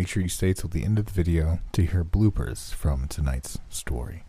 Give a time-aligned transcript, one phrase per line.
[0.00, 3.58] Make sure you stay till the end of the video to hear bloopers from tonight's
[3.68, 4.24] story.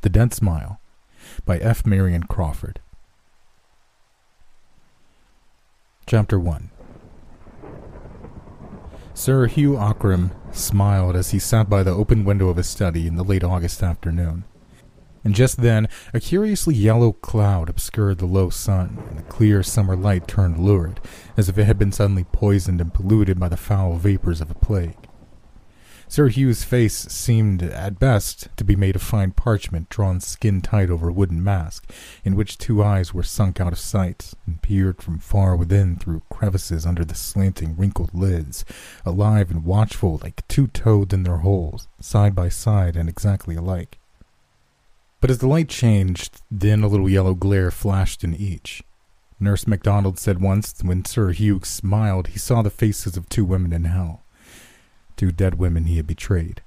[0.00, 0.80] The Dead Smile
[1.44, 1.84] by F.
[1.84, 2.80] Marion Crawford.
[6.06, 6.70] Chapter 1
[9.12, 13.16] Sir Hugh Ockram smiled as he sat by the open window of his study in
[13.16, 14.44] the late August afternoon
[15.24, 19.96] and just then a curiously yellow cloud obscured the low sun, and the clear summer
[19.96, 21.00] light turned lurid,
[21.36, 24.54] as if it had been suddenly poisoned and polluted by the foul vapors of a
[24.54, 24.96] plague.
[26.12, 30.90] Sir Hugh's face seemed, at best, to be made of fine parchment drawn skin tight
[30.90, 31.90] over a wooden mask,
[32.22, 36.20] in which two eyes were sunk out of sight, and peered from far within through
[36.28, 38.62] crevices under the slanting, wrinkled lids,
[39.06, 43.98] alive and watchful like two toads in their holes, side by side and exactly alike.
[45.22, 48.82] But as the light changed, then a little yellow glare flashed in each.
[49.38, 53.72] Nurse MacDonald said once, when Sir Hugh smiled, he saw the faces of two women
[53.72, 54.24] in hell.
[55.16, 56.60] Two dead women he had betrayed.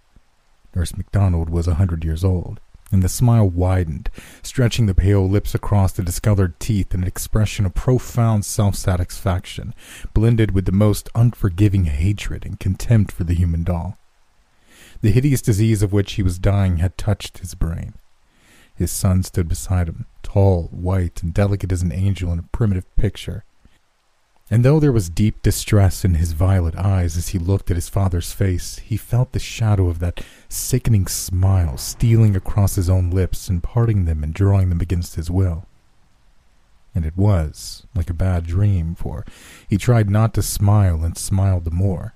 [0.74, 2.62] Nurse MacDonald was a hundred years old,
[2.94, 4.10] and the smile widened,
[4.42, 9.74] stretching the pale lips across the discolored teeth in an expression of profound self satisfaction,
[10.14, 13.98] blended with the most unforgiving hatred and contempt for the human doll.
[15.02, 17.96] The hideous disease of which he was dying had touched his brain.
[18.76, 22.94] His son stood beside him, tall, white, and delicate as an angel in a primitive
[22.96, 23.44] picture.
[24.52, 27.90] And though there was deep distress in his violet eyes as he looked at his
[27.90, 33.50] father's face, he felt the shadow of that sickening smile stealing across his own lips
[33.50, 35.66] and parting them and drawing them against his will.
[36.94, 39.26] And it was like a bad dream, for
[39.68, 42.14] he tried not to smile and smiled the more.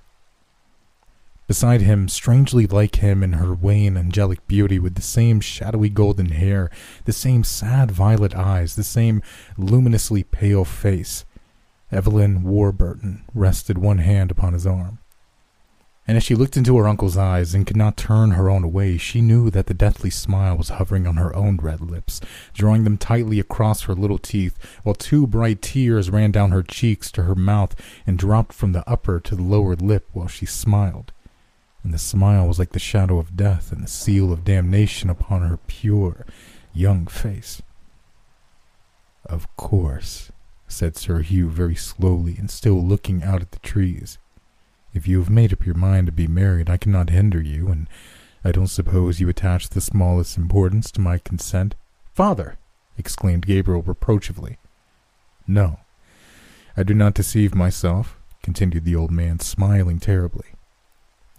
[1.50, 6.28] Beside him, strangely like him in her wan angelic beauty, with the same shadowy golden
[6.28, 6.70] hair,
[7.06, 9.20] the same sad violet eyes, the same
[9.58, 11.24] luminously pale face,
[11.90, 15.00] Evelyn Warburton rested one hand upon his arm.
[16.06, 18.96] And as she looked into her uncle's eyes and could not turn her own away,
[18.96, 22.20] she knew that the deathly smile was hovering on her own red lips,
[22.54, 27.10] drawing them tightly across her little teeth, while two bright tears ran down her cheeks
[27.10, 27.74] to her mouth
[28.06, 31.12] and dropped from the upper to the lower lip while she smiled
[31.82, 35.42] and the smile was like the shadow of death and the seal of damnation upon
[35.42, 36.26] her pure,
[36.72, 37.62] young face.
[39.24, 40.30] Of course,
[40.68, 44.18] said Sir Hugh very slowly and still looking out at the trees.
[44.92, 47.88] If you have made up your mind to be married, I cannot hinder you, and
[48.44, 51.74] I don't suppose you attach the smallest importance to my consent.
[52.14, 52.56] Father!
[52.98, 54.58] exclaimed Gabriel reproachfully.
[55.46, 55.80] No,
[56.76, 60.46] I do not deceive myself, continued the old man, smiling terribly.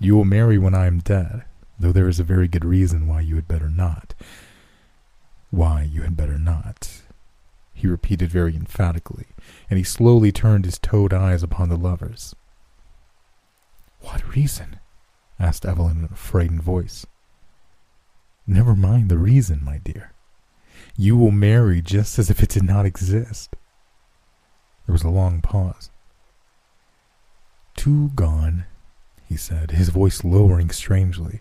[0.01, 1.44] You will marry when I am dead,
[1.79, 4.16] though there is a very good reason why you had better not.
[5.51, 7.03] Why you had better not,
[7.72, 9.28] he repeated very emphatically,
[9.69, 12.35] and he slowly turned his toad eyes upon the lovers.
[14.00, 14.79] What reason?
[15.39, 17.06] asked Evelyn in a frightened voice.
[18.47, 20.13] Never mind the reason, my dear.
[20.97, 23.56] You will marry just as if it did not exist.
[24.88, 25.91] There was a long pause.
[27.75, 28.66] Two gone,
[29.31, 31.40] he said, his voice lowering strangely.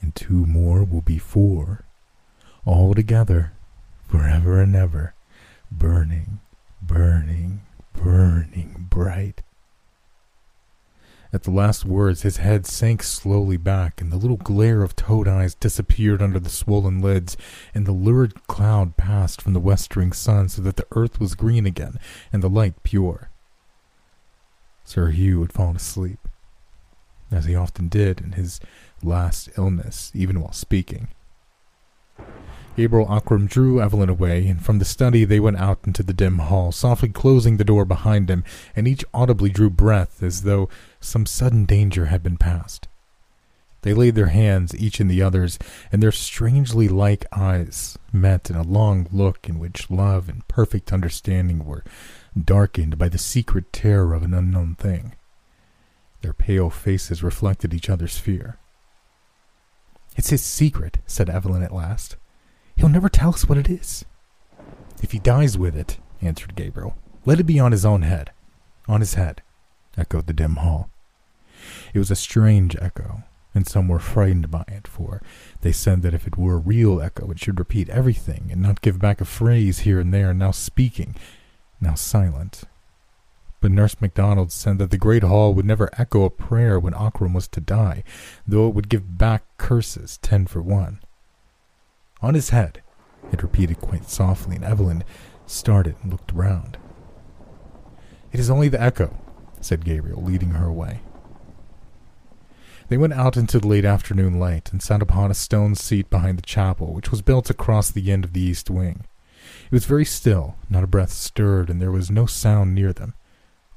[0.00, 1.84] And two more will be four,
[2.64, 3.54] all together,
[4.06, 5.14] forever and ever,
[5.72, 6.38] burning,
[6.80, 9.42] burning, burning bright.
[11.32, 15.26] At the last words, his head sank slowly back, and the little glare of toad
[15.26, 17.36] eyes disappeared under the swollen lids,
[17.74, 21.66] and the lurid cloud passed from the westering sun so that the earth was green
[21.66, 21.98] again
[22.32, 23.30] and the light pure.
[24.84, 26.28] Sir Hugh had fallen asleep
[27.34, 28.60] as he often did in his
[29.02, 31.08] last illness, even while speaking.
[32.76, 36.38] Gabriel Ockram drew Evelyn away, and from the study they went out into the dim
[36.38, 38.42] hall, softly closing the door behind them,
[38.74, 40.68] and each audibly drew breath as though
[41.00, 42.88] some sudden danger had been passed.
[43.82, 45.58] They laid their hands each in the other's,
[45.92, 50.92] and their strangely like eyes met in a long look in which love and perfect
[50.92, 51.84] understanding were
[52.36, 55.14] darkened by the secret terror of an unknown thing.
[56.24, 58.56] Their pale faces reflected each other's fear.
[60.16, 62.16] It's his secret, said Evelyn at last.
[62.76, 64.06] He'll never tell us what it is.
[65.02, 68.30] If he dies with it, answered Gabriel, let it be on his own head.
[68.88, 69.42] On his head,
[69.98, 70.88] echoed the dim hall.
[71.92, 73.24] It was a strange echo,
[73.54, 75.20] and some were frightened by it, for
[75.60, 78.80] they said that if it were a real echo, it should repeat everything and not
[78.80, 81.16] give back a phrase here and there, now speaking,
[81.82, 82.64] now silent.
[83.64, 87.32] But Nurse MacDonald said that the great hall would never echo a prayer when Ockram
[87.32, 88.04] was to die,
[88.46, 91.00] though it would give back curses ten for one.
[92.20, 92.82] On his head,
[93.32, 95.02] it repeated quite softly, and Evelyn
[95.46, 96.76] started and looked round.
[98.32, 99.16] It is only the echo,
[99.62, 101.00] said Gabriel, leading her away.
[102.88, 106.36] They went out into the late afternoon light and sat upon a stone seat behind
[106.36, 109.06] the chapel, which was built across the end of the east wing.
[109.64, 113.14] It was very still, not a breath stirred, and there was no sound near them.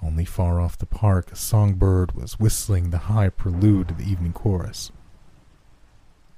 [0.01, 4.33] Only far off the park, a songbird was whistling the high prelude of the evening
[4.33, 4.91] chorus.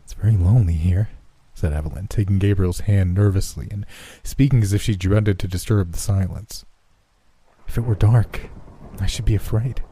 [0.04, 1.10] It's very lonely here,
[1.54, 3.86] said Evelyn, taking Gabriel's hand nervously and
[4.24, 6.66] speaking as if she dreaded to disturb the silence.
[7.68, 8.50] If it were dark,
[9.00, 9.84] I should be afraid.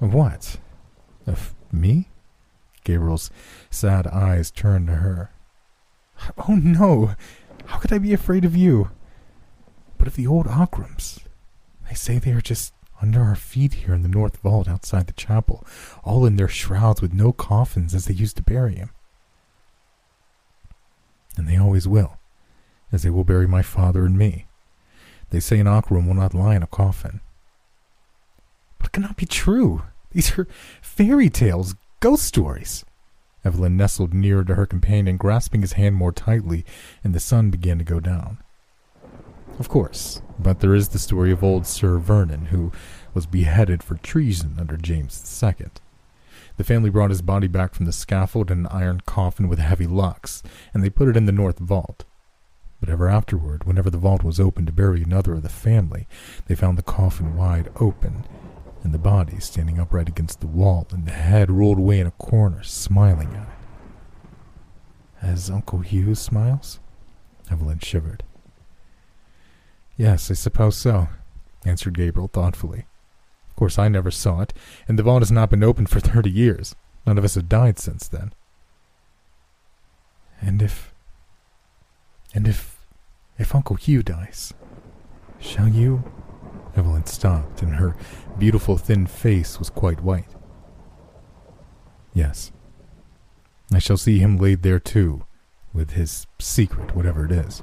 [0.00, 0.58] Of what?
[1.26, 2.08] Of me?
[2.84, 3.30] Gabriel's
[3.68, 5.30] sad eyes turned to her.
[6.48, 7.14] Oh no!
[7.66, 8.90] How could I be afraid of you?
[9.98, 11.25] But of the old Ockrams.
[11.88, 15.12] They say they are just under our feet here in the north vault outside the
[15.12, 15.66] chapel,
[16.02, 18.90] all in their shrouds with no coffins as they used to bury him.
[21.36, 22.18] And they always will,
[22.90, 24.46] as they will bury my father and me.
[25.30, 27.20] They say an Ockram will not lie in a coffin.
[28.78, 29.82] But it cannot be true.
[30.12, 30.48] These are
[30.80, 32.84] fairy tales, ghost stories.
[33.44, 36.64] Evelyn nestled nearer to her companion, grasping his hand more tightly,
[37.04, 38.38] and the sun began to go down.
[39.58, 42.72] Of course, but there is the story of old Sir Vernon, who
[43.14, 45.68] was beheaded for treason under James II.
[46.58, 49.86] The family brought his body back from the scaffold in an iron coffin with heavy
[49.86, 50.42] locks,
[50.74, 52.04] and they put it in the north vault.
[52.80, 56.06] But ever afterward, whenever the vault was opened to bury another of the family,
[56.46, 58.26] they found the coffin wide open,
[58.82, 62.12] and the body standing upright against the wall, and the head rolled away in a
[62.12, 63.48] corner, smiling at it.
[65.22, 66.78] As Uncle Hugh smiles?
[67.50, 68.22] Evelyn shivered.
[69.96, 71.08] Yes, I suppose so,
[71.64, 72.86] answered Gabriel thoughtfully.
[73.50, 74.52] Of course, I never saw it,
[74.86, 76.74] and the vault has not been opened for thirty years.
[77.06, 78.32] None of us have died since then.
[80.40, 80.92] And if.
[82.34, 82.76] And if.
[83.38, 84.54] If Uncle Hugh dies,
[85.38, 86.02] shall you.
[86.74, 87.96] Evelyn stopped, and her
[88.38, 90.28] beautiful thin face was quite white.
[92.12, 92.52] Yes.
[93.72, 95.24] I shall see him laid there too,
[95.72, 97.62] with his secret, whatever it is.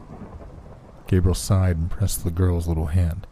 [1.14, 3.28] Gabriel sighed and pressed the girl's little hand.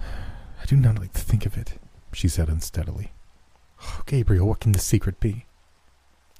[0.00, 1.80] I do not like to think of it,
[2.12, 3.10] she said unsteadily.
[3.82, 5.44] Oh, Gabriel, what can the secret be?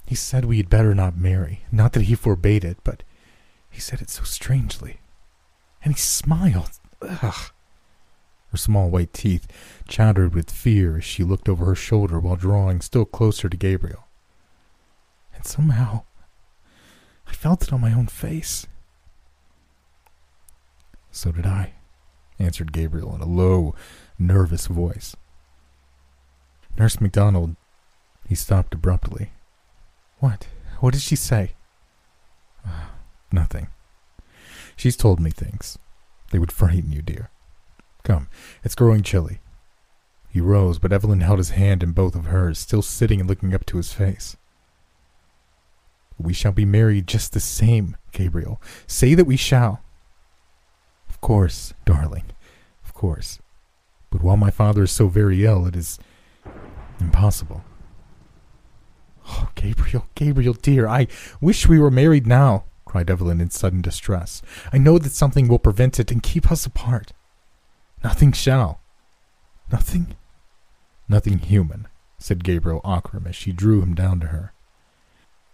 [0.05, 1.65] He said we had better not marry.
[1.73, 3.03] Not that he forbade it, but
[3.69, 5.01] he said it so strangely.
[5.83, 6.79] And he smiled.
[7.01, 7.51] Ugh.
[8.51, 9.45] Her small white teeth
[9.89, 14.07] chattered with fear as she looked over her shoulder while drawing still closer to Gabriel.
[15.35, 16.03] And somehow,
[17.27, 18.65] I felt it on my own face.
[21.11, 21.73] So did I,
[22.39, 23.75] answered Gabriel in a low,
[24.19, 25.15] nervous voice.
[26.77, 27.55] Nurse MacDonald.
[28.27, 29.31] He stopped abruptly.
[30.19, 30.47] What?
[30.79, 31.53] What did she say?
[32.65, 32.87] Uh,
[33.31, 33.67] nothing.
[34.75, 35.79] She's told me things.
[36.31, 37.29] They would frighten you, dear.
[38.03, 38.27] Come,
[38.63, 39.39] it's growing chilly.
[40.29, 43.53] He rose, but Evelyn held his hand in both of hers, still sitting and looking
[43.53, 44.37] up to his face.
[46.19, 48.61] We shall be married just the same, Gabriel.
[48.85, 49.81] Say that we shall.
[51.27, 52.23] Of course, darling.
[52.85, 53.39] Of course.
[54.11, 55.99] But while my father is so very ill, it is
[57.01, 57.65] impossible.
[59.27, 61.07] Oh, Gabriel, Gabriel, dear, I
[61.41, 64.41] wish we were married now, cried Evelyn in sudden distress.
[64.71, 67.11] I know that something will prevent it and keep us apart.
[68.05, 68.79] Nothing shall.
[69.69, 70.15] Nothing?
[71.09, 74.53] Nothing human, said Gabriel Ockram as she drew him down to her.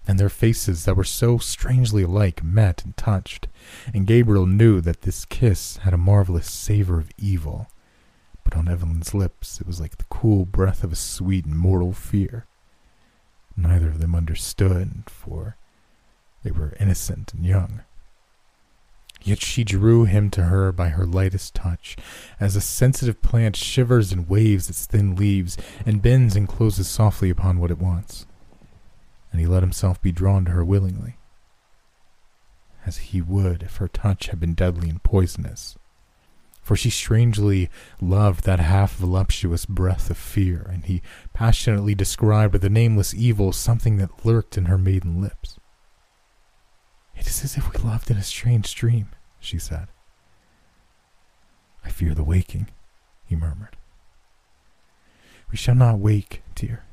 [0.07, 3.47] And their faces that were so strangely alike met and touched,
[3.93, 7.67] and Gabriel knew that this kiss had a marvelous savor of evil
[8.43, 11.93] but on Evelyn's lips it was like the cool breath of a sweet and mortal
[11.93, 12.45] fear.
[13.55, 15.57] Neither of them understood, for
[16.43, 17.81] they were innocent and young.
[19.21, 21.95] Yet she drew him to her by her lightest touch,
[22.39, 27.29] as a sensitive plant shivers and waves its thin leaves, and bends and closes softly
[27.29, 28.25] upon what it wants.
[29.33, 31.17] And he let himself be drawn to her willingly,
[32.85, 35.75] as he would if her touch had been deadly and poisonous
[36.63, 37.69] for she strangely
[38.01, 41.01] loved that half voluptuous breath of fear, and he
[41.33, 45.59] passionately described with a nameless evil something that lurked in her maiden lips.
[47.15, 49.09] It is as if we loved in a strange dream,
[49.39, 49.87] she said.
[51.83, 52.69] I fear the waking,
[53.25, 53.75] he murmured.
[55.51, 56.85] We shall not wake, dear.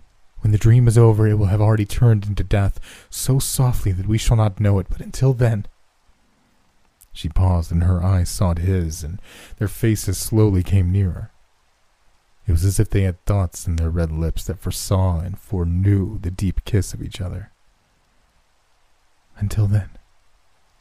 [0.50, 4.09] When the dream is over, it will have already turned into death, so softly that
[4.09, 5.64] we shall not know it, but until then.
[7.12, 9.23] She paused, and her eyes sought his, and
[9.59, 11.30] their faces slowly came nearer.
[12.49, 16.19] It was as if they had thoughts in their red lips that foresaw and foreknew
[16.19, 17.52] the deep kiss of each other.
[19.37, 19.90] Until then,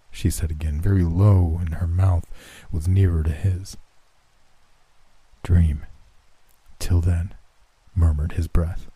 [0.09, 2.25] she said again, very low, and her mouth
[2.71, 3.77] was nearer to his.
[5.43, 5.85] Dream.
[6.79, 7.35] Till then,
[7.93, 8.89] murmured his breath.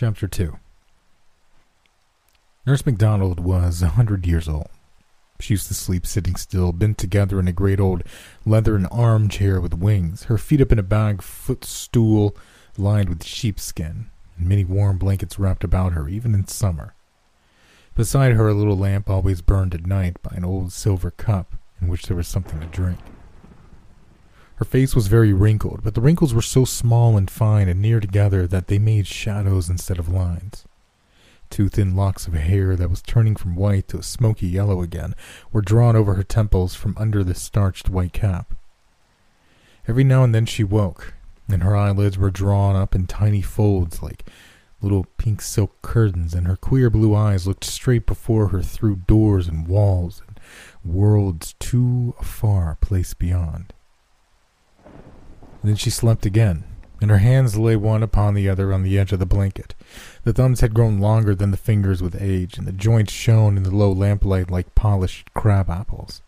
[0.00, 0.56] Chapter 2
[2.64, 4.68] Nurse MacDonald was a hundred years old.
[5.40, 8.04] She used to sleep sitting still, bent together in a great old
[8.46, 12.36] leathern armchair with wings, her feet up in a bag footstool
[12.76, 16.94] lined with sheepskin, and many warm blankets wrapped about her, even in summer.
[17.96, 21.88] Beside her, a little lamp always burned at night by an old silver cup in
[21.88, 23.00] which there was something to drink.
[24.58, 28.00] Her face was very wrinkled, but the wrinkles were so small and fine and near
[28.00, 30.64] together that they made shadows instead of lines.
[31.48, 35.14] Two thin locks of hair that was turning from white to a smoky yellow again
[35.52, 38.52] were drawn over her temples from under the starched white cap.
[39.86, 41.14] Every now and then she woke,
[41.48, 44.28] and her eyelids were drawn up in tiny folds like
[44.82, 49.46] little pink silk curtains, and her queer blue eyes looked straight before her through doors
[49.46, 50.40] and walls and
[50.84, 53.72] worlds too far placed beyond.
[55.62, 56.64] Then she slept again,
[57.00, 59.74] and her hands lay one upon the other on the edge of the blanket.
[60.24, 63.62] The thumbs had grown longer than the fingers with age, and the joints shone in
[63.62, 66.22] the low lamplight like polished crab apples.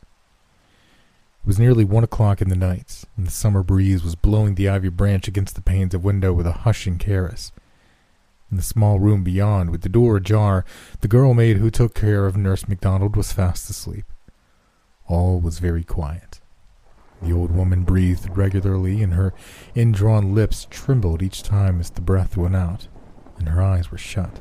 [1.42, 4.68] It was nearly one o'clock in the night, and the summer breeze was blowing the
[4.68, 7.50] ivy branch against the panes of window with a hushing caress.
[8.50, 10.64] In the small room beyond, with the door ajar,
[11.00, 14.04] the girl maid who took care of Nurse MacDonald was fast asleep.
[15.06, 16.39] All was very quiet.
[17.22, 19.34] The old woman breathed regularly, and her
[19.74, 22.88] indrawn lips trembled each time as the breath went out,
[23.38, 24.40] and her eyes were shut.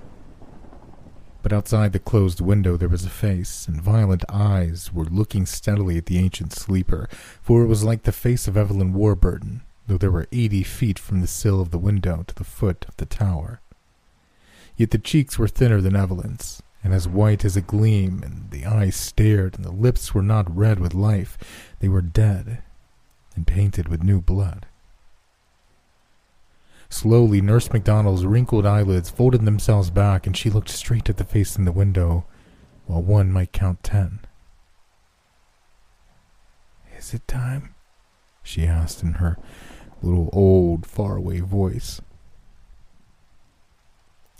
[1.41, 5.97] But outside the closed window there was a face, and violent eyes were looking steadily
[5.97, 7.07] at the ancient sleeper,
[7.41, 11.21] for it was like the face of Evelyn Warburton, though there were eighty feet from
[11.21, 13.61] the sill of the window to the foot of the tower.
[14.75, 18.65] Yet the cheeks were thinner than Evelyn's, and as white as a gleam, and the
[18.65, 21.37] eyes stared, and the lips were not red with life,
[21.79, 22.61] they were dead,
[23.39, 24.65] and painted with new blood.
[26.89, 31.55] Slowly, Nurse MacDonald's wrinkled eyelids folded themselves back, and she looked straight at the face
[31.55, 32.25] in the window,
[32.85, 34.19] while one might count ten.
[36.97, 37.75] Is it time?
[38.43, 39.37] she asked in her
[40.01, 42.01] little old, faraway voice.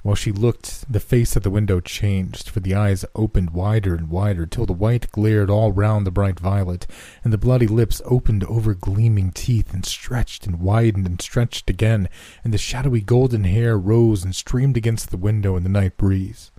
[0.02, 4.10] While she looked, the face at the window changed, for the eyes opened wider and
[4.10, 6.88] wider, till the white glared all round the bright violet,
[7.22, 12.08] and the bloody lips opened over gleaming teeth, and stretched and widened and stretched again,
[12.46, 16.52] and the shadowy golden hair rose and streamed against the window in the night breeze.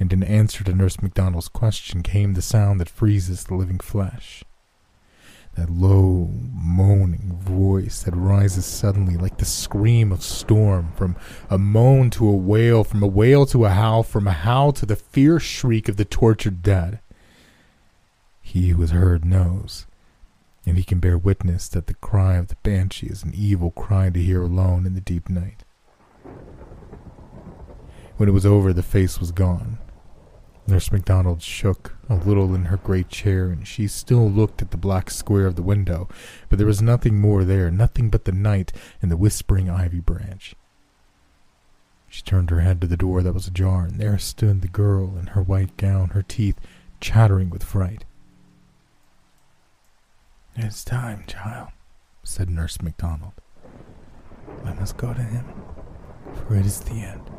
[0.00, 4.42] And in answer to Nurse MacDonald's question came the sound that freezes the living flesh
[5.56, 11.16] that low, moaning voice that rises suddenly like the scream of storm, from
[11.48, 14.86] a moan to a wail, from a wail to a howl, from a howl to
[14.86, 17.00] the fierce shriek of the tortured dead.
[18.42, 19.86] He who has heard knows,
[20.66, 24.10] and he can bear witness that the cry of the banshee is an evil cry
[24.10, 25.64] to hear alone in the deep night.
[28.18, 29.78] When it was over, the face was gone,
[30.68, 34.76] Nurse MacDonald shook a little in her great chair, and she still looked at the
[34.76, 36.08] black square of the window,
[36.48, 40.56] but there was nothing more there, nothing but the night and the whispering ivy branch.
[42.08, 45.16] She turned her head to the door that was ajar, and there stood the girl
[45.16, 46.58] in her white gown, her teeth
[47.00, 48.04] chattering with fright.
[50.56, 51.68] It's time, child,
[52.24, 53.34] said Nurse MacDonald.
[54.64, 55.44] Let us go to him,
[56.34, 57.30] for it is the end.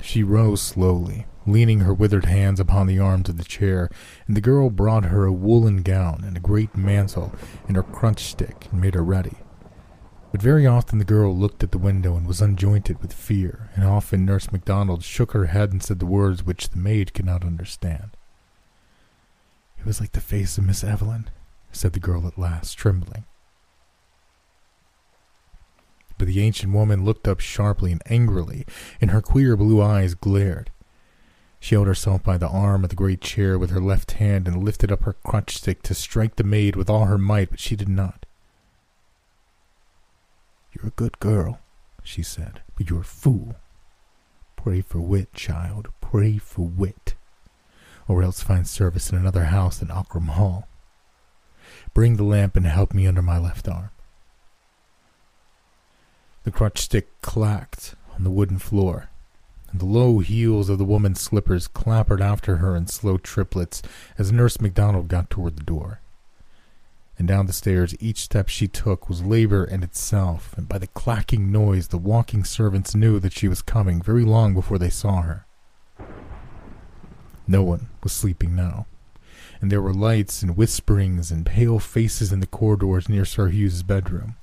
[0.00, 3.88] She rose slowly, leaning her withered hands upon the arms of the chair,
[4.26, 7.34] and the girl brought her a woolen gown and a great mantle
[7.66, 9.36] and her crutch stick and made her ready.
[10.30, 13.84] But very often the girl looked at the window and was unjointed with fear, and
[13.84, 17.44] often Nurse MacDonald shook her head and said the words which the maid could not
[17.44, 18.10] understand.
[19.78, 21.30] It was like the face of Miss Evelyn,
[21.72, 23.24] said the girl at last, trembling.
[26.18, 28.66] But the ancient woman looked up sharply and angrily,
[29.00, 30.70] and her queer blue eyes glared.
[31.60, 34.62] She held herself by the arm of the great chair with her left hand and
[34.62, 37.76] lifted up her crutch stick to strike the maid with all her might, but she
[37.76, 38.24] did not.
[40.72, 41.60] You're a good girl,
[42.02, 43.56] she said, but you're a fool.
[44.56, 47.14] Pray for wit, child, pray for wit,
[48.06, 50.68] or else find service in another house than Ockram Hall.
[51.94, 53.90] Bring the lamp and help me under my left arm.
[56.44, 59.10] The crutch stick clacked on the wooden floor,
[59.74, 63.82] the low heels of the woman's slippers clappered after her in slow triplets
[64.16, 66.00] as Nurse MacDonald got toward the door.
[67.18, 70.86] And down the stairs each step she took was labor in itself, and by the
[70.86, 75.22] clacking noise the walking servants knew that she was coming very long before they saw
[75.22, 75.44] her.
[77.46, 78.86] No one was sleeping now,
[79.60, 83.82] and there were lights and whisperings and pale faces in the corridors near Sir Hugh's
[83.82, 84.36] bedroom.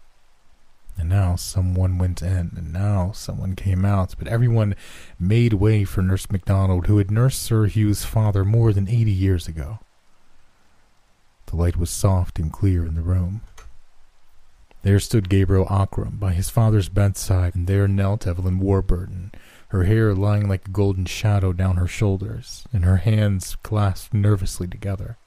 [0.98, 4.76] And now someone went in, and now someone came out, but everyone
[5.20, 9.48] made way for Nurse MacDonald, who had nursed Sir Hugh's father more than eighty years
[9.48, 9.80] ago.
[11.48, 13.42] The light was soft and clear in the room.
[14.84, 19.32] There stood Gabriel Ockram by his father's bedside, and there knelt Evelyn Warburton,
[19.70, 24.68] her hair lying like a golden shadow down her shoulders, and her hands clasped nervously
[24.68, 25.18] together.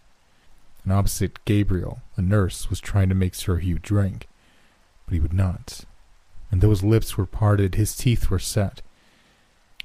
[0.84, 4.27] And opposite Gabriel, a nurse was trying to make Sir Hugh drink
[5.08, 5.86] but he would not.
[6.50, 8.82] And though his lips were parted, his teeth were set.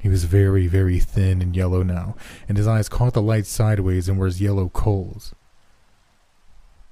[0.01, 2.15] He was very, very thin and yellow now,
[2.50, 5.34] and his eyes caught the light sideways and were as yellow coals.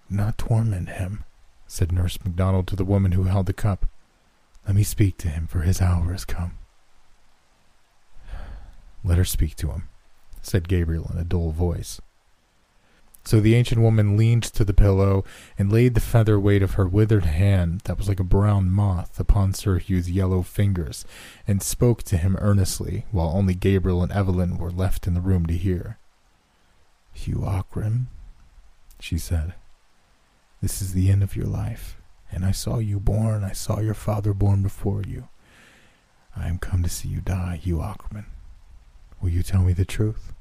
[0.10, 1.26] Not torment him,
[1.68, 3.86] said Nurse MacDonald to the woman who held the cup.
[4.66, 6.58] Let me speak to him, for his hour has come.
[9.04, 9.90] Let her speak to him,
[10.42, 12.00] said Gabriel in a dull voice.
[13.24, 15.24] So the ancient woman leaned to the pillow
[15.58, 19.20] and laid the feather weight of her withered hand, that was like a brown moth,
[19.20, 21.06] upon Sir Hugh's yellow fingers,
[21.48, 25.46] and spoke to him earnestly, while only Gabriel and Evelyn were left in the room
[25.46, 25.98] to hear.
[27.14, 28.08] Hugh Ockram,
[29.00, 29.54] she said,
[30.62, 31.98] this is the end of your life,
[32.32, 35.28] and I saw you born, I saw your father born before you.
[36.36, 38.26] I am come to see you die, Hugh Ockram.
[39.22, 40.34] Will you tell me the truth?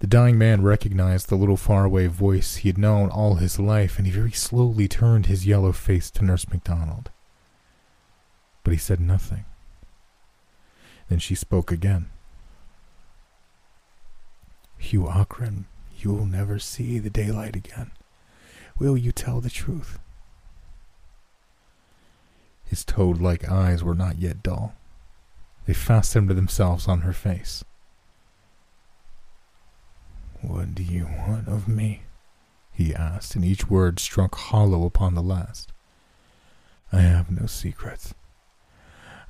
[0.00, 4.06] The dying man recognized the little faraway voice he had known all his life, and
[4.06, 7.10] he very slowly turned his yellow face to Nurse MacDonald.
[8.64, 9.44] But he said nothing.
[11.10, 12.08] Then she spoke again.
[14.78, 15.64] Hugh Ockram,
[15.98, 17.90] you'll never see the daylight again.
[18.78, 19.98] Will you tell the truth?
[22.64, 24.74] His toad like eyes were not yet dull.
[25.66, 27.64] They fastened themselves on her face.
[30.42, 32.02] What do you want of me?
[32.72, 35.72] he asked, and each word struck hollow upon the last.
[36.92, 38.14] I have no secrets.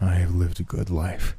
[0.01, 1.37] I have lived a good life.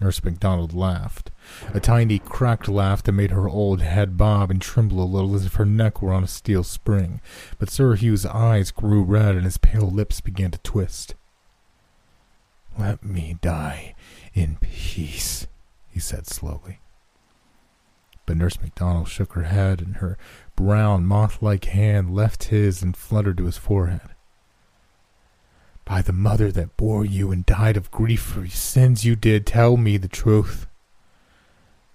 [0.00, 1.30] Nurse MacDonald laughed,
[1.72, 5.46] a tiny cracked laugh that made her old head bob and tremble a little as
[5.46, 7.20] if her neck were on a steel spring.
[7.60, 11.14] But Sir Hugh's eyes grew red and his pale lips began to twist.
[12.76, 13.94] Let me die
[14.34, 15.46] in peace,
[15.88, 16.80] he said slowly.
[18.26, 20.16] But Nurse MacDonald shook her head, and her
[20.56, 24.10] brown, moth like hand left his and fluttered to his forehead.
[25.84, 29.76] By the mother that bore you and died of grief for sins you did, tell
[29.76, 30.66] me the truth.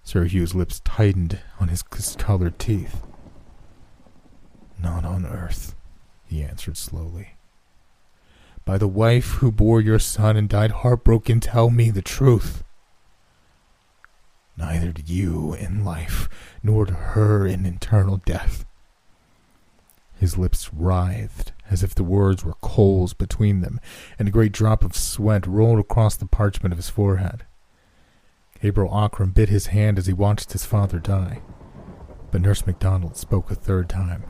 [0.04, 3.02] Sir Hugh's lips tightened on his colored teeth.
[4.82, 5.76] Not on earth,
[6.26, 7.36] he answered slowly.
[8.66, 12.64] By the wife who bore your son and died heartbroken, tell me the truth.
[14.58, 16.28] Neither to you in life,
[16.64, 18.66] nor to her in eternal death.
[20.20, 23.80] His lips writhed as if the words were coals between them,
[24.18, 27.46] and a great drop of sweat rolled across the parchment of his forehead.
[28.62, 31.42] Gabriel Ockram bit his hand as he watched his father die,
[32.32, 34.24] but Nurse MacDonald spoke a third time.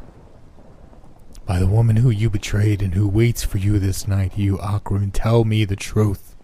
[1.45, 5.11] By the woman who you betrayed and who waits for you this night, Hugh Ockram,
[5.13, 6.35] tell me the truth.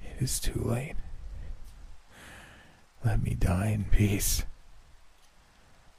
[0.00, 0.94] It is too late.
[3.04, 4.44] Let me die in peace.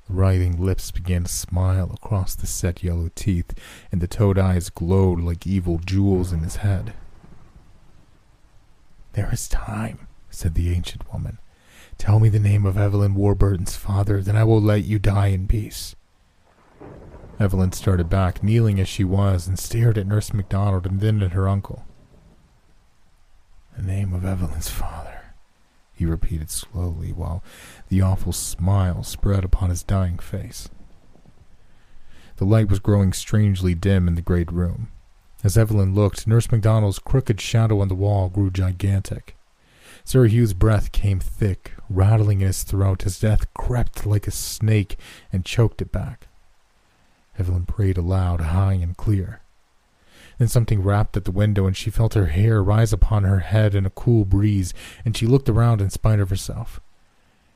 [0.08, 3.54] The writhing lips began to smile across the set yellow teeth,
[3.92, 6.94] and the toad eyes glowed like evil jewels in his head.
[9.14, 11.40] There is time, said the ancient woman.
[11.98, 15.48] Tell me the name of Evelyn Warburton's father, then I will let you die in
[15.48, 15.96] peace.
[17.40, 21.34] Evelyn started back, kneeling as she was, and stared at Nurse MacDonald and then at
[21.34, 21.86] her uncle.
[23.76, 25.13] The name of Evelyn's father
[25.94, 27.44] he repeated slowly, while
[27.90, 30.70] the awful smile spread upon his dying face.
[32.38, 34.90] The light was growing strangely dim in the great room.
[35.44, 39.36] As Evelyn looked, Nurse MacDonald's crooked shadow on the wall grew gigantic.
[40.04, 44.98] Sir Hugh's breath came thick, rattling in his throat as death crept like a snake
[45.32, 46.28] and choked it back.
[47.38, 49.43] Evelyn prayed aloud, high and clear.
[50.44, 53.74] Then something rapped at the window, and she felt her hair rise upon her head
[53.74, 54.74] in a cool breeze,
[55.06, 56.82] and she looked around in spite of herself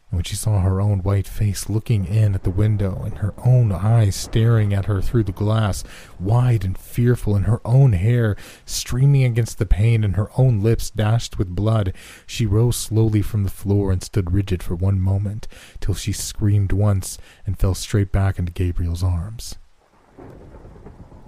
[0.09, 3.33] and when she saw her own white face looking in at the window and her
[3.43, 5.83] own eyes staring at her through the glass,
[6.17, 10.89] wide and fearful, and her own hair streaming against the pane and her own lips
[10.89, 11.93] dashed with blood,
[12.25, 15.45] she rose slowly from the floor and stood rigid for one moment,
[15.81, 19.57] till she screamed once and fell straight back into Gabriel's arms.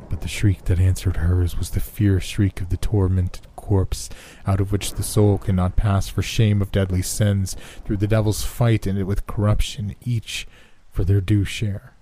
[0.09, 4.09] But the shriek that answered hers was the fierce shriek of the tormented corpse,
[4.47, 8.43] out of which the soul cannot pass for shame of deadly sins, through the devil's
[8.43, 10.47] fight in it with corruption, each
[10.91, 11.93] for their due share.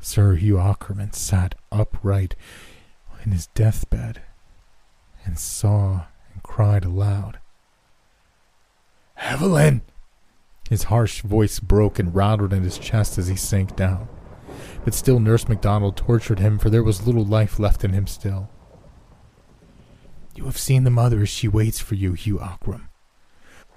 [0.00, 2.36] Sir Hugh Ockram sat upright
[3.24, 4.22] in his deathbed
[5.24, 7.40] and saw and cried aloud.
[9.16, 9.82] Evelyn!
[10.70, 14.08] His harsh voice broke and rattled in his chest as he sank down.
[14.86, 18.48] But still Nurse MacDonald tortured him, for there was little life left in him still.
[20.36, 22.88] You have seen the mother as she waits for you, Hugh Ockram.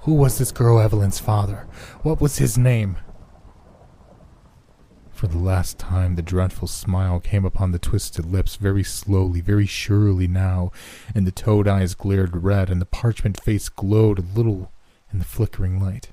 [0.02, 1.66] Who was this girl Evelyn's father?
[2.04, 2.98] What was his name?
[5.12, 9.66] For the last time, the dreadful smile came upon the twisted lips very slowly, very
[9.66, 10.72] surely now,
[11.16, 14.72] and the toad eyes glared red, and the parchment face glowed a little
[15.12, 16.12] in the flickering light.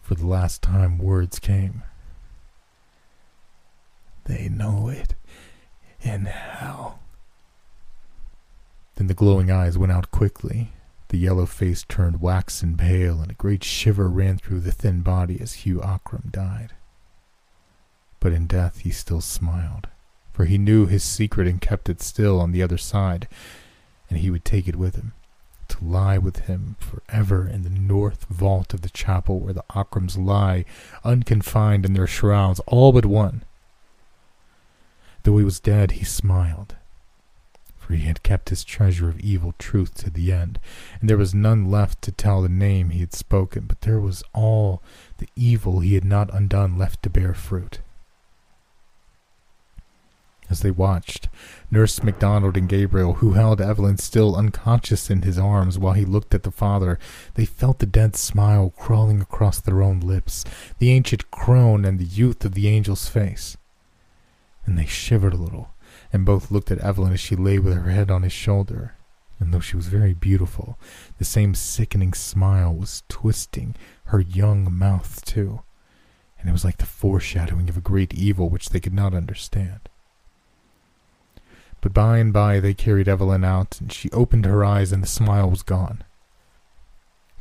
[0.00, 1.82] For the last time, words came.
[4.26, 5.14] They know it
[6.00, 6.98] in hell.
[8.96, 10.72] Then the glowing eyes went out quickly.
[11.08, 15.40] The yellow face turned waxen pale, and a great shiver ran through the thin body
[15.40, 16.74] as Hugh Ockram died.
[18.18, 19.86] But in death he still smiled,
[20.32, 23.28] for he knew his secret and kept it still on the other side,
[24.10, 25.12] and he would take it with him,
[25.68, 30.18] to lie with him forever in the north vault of the chapel where the Ockrams
[30.18, 30.64] lie,
[31.04, 33.44] unconfined in their shrouds, all but one.
[35.26, 36.76] Though he was dead, he smiled,
[37.76, 40.60] for he had kept his treasure of evil truth to the end,
[41.00, 44.22] and there was none left to tell the name he had spoken, but there was
[44.32, 44.84] all
[45.18, 47.80] the evil he had not undone left to bear fruit.
[50.48, 51.28] As they watched,
[51.72, 56.36] Nurse MacDonald and Gabriel, who held Evelyn still unconscious in his arms while he looked
[56.36, 57.00] at the father,
[57.34, 60.44] they felt the dead smile crawling across their own lips,
[60.78, 63.56] the ancient crone and the youth of the angel's face.
[64.66, 65.70] And they shivered a little
[66.12, 68.94] and both looked at Evelyn as she lay with her head on his shoulder.
[69.38, 70.78] And though she was very beautiful,
[71.18, 73.74] the same sickening smile was twisting
[74.06, 75.60] her young mouth too,
[76.38, 79.88] and it was like the foreshadowing of a great evil which they could not understand.
[81.82, 85.08] But by and by they carried Evelyn out, and she opened her eyes, and the
[85.08, 86.02] smile was gone.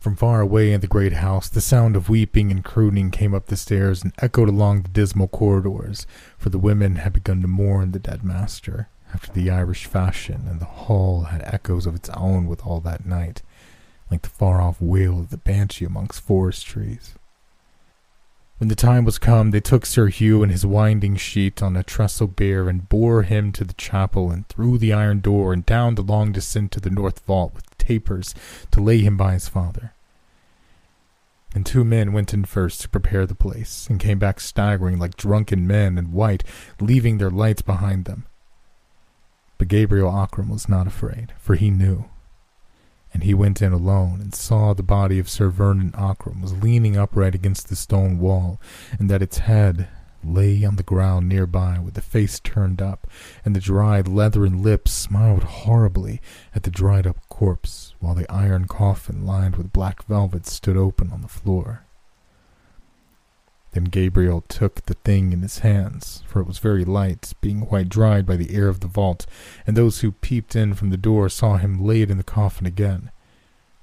[0.06, 3.48] From far away in the great house, the sound of weeping and crooning came up
[3.48, 6.06] the stairs and echoed along the dismal corridors,
[6.38, 10.60] for the women had begun to mourn the dead master, after the Irish fashion, and
[10.60, 13.42] the hall had echoes of its own with all that night,
[14.12, 17.16] like the far-off wail of the banshee amongst forest trees.
[18.60, 21.82] When the time was come, they took Sir Hugh and his winding sheet on a
[21.82, 25.96] trestle bier and bore him to the chapel and through the iron door and down
[25.96, 28.36] the long descent to the north vault with tapers
[28.70, 29.94] to lay him by his father
[31.56, 35.16] and two men went in first to prepare the place, and came back staggering like
[35.16, 36.44] drunken men in white,
[36.82, 38.28] leaving their lights behind them.
[39.58, 42.06] But Gabriel Ockram was not afraid, for he knew.
[43.14, 46.98] And he went in alone, and saw the body of Sir Vernon Ockram was leaning
[46.98, 48.60] upright against the stone wall,
[49.00, 49.88] and that its head
[50.26, 53.08] lay on the ground near by with the face turned up,
[53.44, 56.22] and the dried leathern lips smiled horribly
[56.54, 61.12] at the dried up corpse, while the iron coffin lined with black velvet stood open
[61.12, 61.86] on the floor.
[63.72, 67.90] Then Gabriel took the thing in his hands, for it was very light, being quite
[67.90, 69.26] dried by the air of the vault,
[69.68, 73.12] and those who peeped in from the door saw him laid in the coffin again.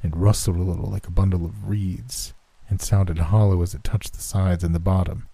[0.02, 2.32] It rustled a little like a bundle of reeds,
[2.70, 5.28] and sounded hollow as it touched the sides and the bottom.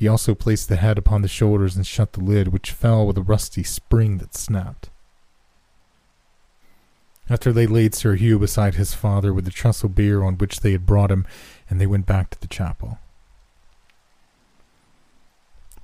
[0.00, 3.18] He also placed the head upon the shoulders and shut the lid, which fell with
[3.18, 4.88] a rusty spring that snapped.
[7.28, 10.72] After they laid Sir Hugh beside his father with the trestle bier on which they
[10.72, 11.26] had brought him,
[11.68, 12.98] and they went back to the chapel.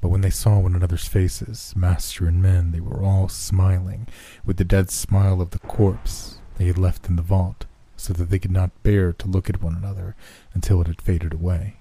[0.00, 4.08] But when they saw one another's faces, master and men, they were all smiling,
[4.46, 7.66] with the dead smile of the corpse they had left in the vault,
[7.98, 10.16] so that they could not bear to look at one another
[10.54, 11.80] until it had faded away.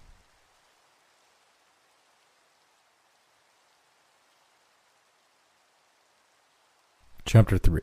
[7.28, 7.82] Chapter 3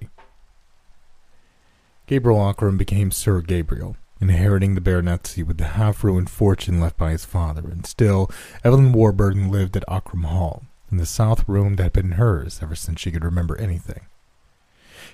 [2.07, 7.25] Gabriel Ockram became Sir Gabriel, inheriting the baronetcy with the half-ruined fortune left by his
[7.25, 8.31] father, and still
[8.63, 12.77] Evelyn Warburton lived at Ockram Hall, in the south room that had been hers ever
[12.77, 14.03] since she could remember anything.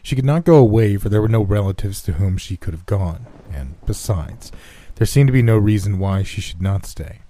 [0.03, 2.85] She could not go away, for there were no relatives to whom she could have
[2.85, 4.53] gone, and besides,
[4.97, 7.21] there seemed to be no reason why she should not stay.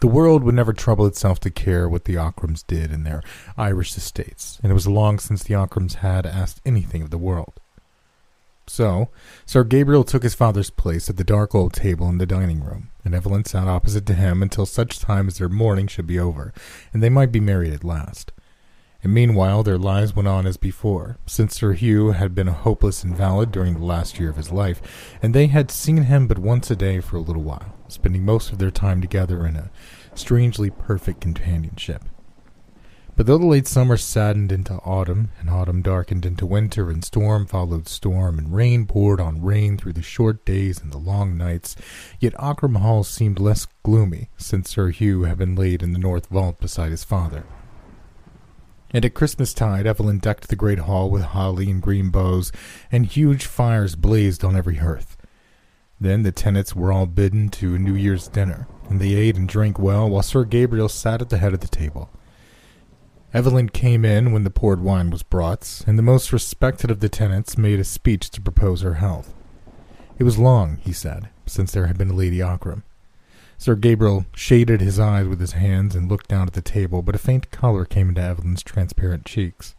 [0.00, 3.20] The world would never trouble itself to care what the Ockrams did in their
[3.56, 7.54] Irish estates, and it was long since the Ockrams had asked anything of the world.
[8.68, 9.08] So,
[9.44, 12.90] Sir Gabriel took his father's place at the dark old table in the dining room,
[13.04, 16.52] and Evelyn sat opposite to him until such time as their mourning should be over,
[16.92, 18.30] and they might be married at last.
[19.02, 23.04] And meanwhile their lives went on as before, since Sir Hugh had been a hopeless
[23.04, 24.82] invalid during the last year of his life,
[25.22, 28.50] and they had seen him but once a day for a little while, spending most
[28.50, 29.70] of their time together in a
[30.14, 32.04] strangely perfect companionship.
[33.14, 37.46] But though the late summer saddened into autumn, and autumn darkened into winter, and storm
[37.46, 41.74] followed storm, and rain poured on rain through the short days and the long nights,
[42.20, 46.26] yet Ockram Hall seemed less gloomy since Sir Hugh had been laid in the north
[46.26, 47.44] vault beside his father.
[48.90, 52.50] And at Christmastide, Evelyn decked the great hall with holly and green boughs,
[52.90, 55.16] and huge fires blazed on every hearth.
[56.00, 59.48] Then the tenants were all bidden to a New Year's dinner, and they ate and
[59.48, 62.08] drank well while Sir Gabriel sat at the head of the table.
[63.34, 67.10] Evelyn came in when the poured wine was brought, and the most respected of the
[67.10, 69.34] tenants made a speech to propose her health.
[70.18, 72.84] It was long, he said, since there had been a Lady Ockram.
[73.60, 77.16] Sir Gabriel shaded his eyes with his hands and looked down at the table, but
[77.16, 79.74] a faint color came into Evelyn's transparent cheeks.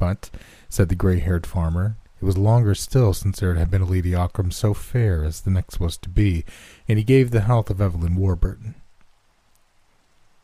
[0.00, 0.30] But,
[0.68, 4.52] said the gray-haired farmer, it was longer still since there had been a Lady Ockram
[4.52, 6.44] so fair as the next was to be,
[6.88, 8.74] and he gave the health of Evelyn Warburton.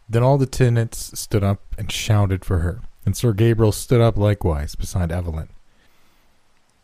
[0.08, 4.16] Then all the tenants stood up and shouted for her, and Sir Gabriel stood up
[4.16, 5.48] likewise beside Evelyn.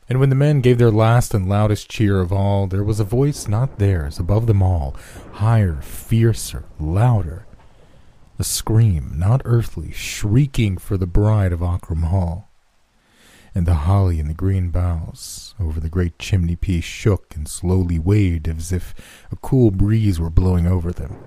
[0.09, 3.05] And when the men gave their last and loudest cheer of all, there was a
[3.05, 4.95] voice not theirs, above them all,
[5.33, 7.45] higher, fiercer, louder.
[8.39, 12.49] A scream, not earthly, shrieking for the bride of Ockram Hall.
[13.53, 17.99] And the holly and the green boughs over the great chimney piece shook and slowly
[17.99, 18.95] waved as if
[19.33, 21.19] a cool breeze were blowing over them.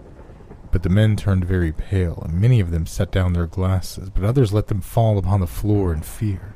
[0.72, 4.24] But the men turned very pale, and many of them set down their glasses, but
[4.24, 6.54] others let them fall upon the floor in fear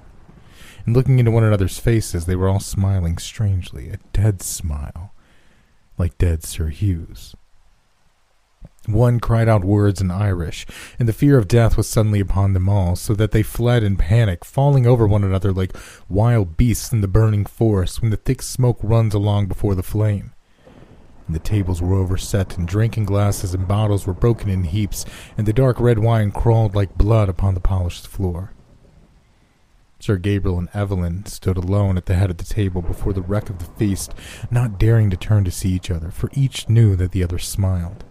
[0.86, 5.14] and looking into one another's faces, they were all smiling strangely, a dead smile,
[5.98, 7.36] like dead Sir Hugh's.
[8.86, 10.66] One cried out words in Irish,
[11.00, 13.96] and the fear of death was suddenly upon them all, so that they fled in
[13.96, 15.74] panic, falling over one another like
[16.10, 20.34] wild beasts in the burning forest when the thick smoke runs along before the flame.
[21.28, 25.06] And the tables were overset, and drinking glasses and bottles were broken in heaps,
[25.38, 28.53] and the dark red wine crawled like blood upon the polished floor.
[30.04, 33.50] Sir Gabriel and Evelyn stood alone at the head of the table before the wreck
[33.50, 34.14] of the feast,
[34.52, 38.04] not daring to turn to see each other, for each knew that the other smiled.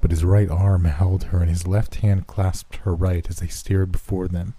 [0.00, 3.48] But his right arm held her, and his left hand clasped her right as they
[3.48, 4.54] stared before them.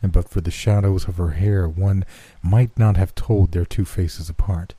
[0.00, 2.04] And but for the shadows of her hair, one
[2.40, 4.76] might not have told their two faces apart.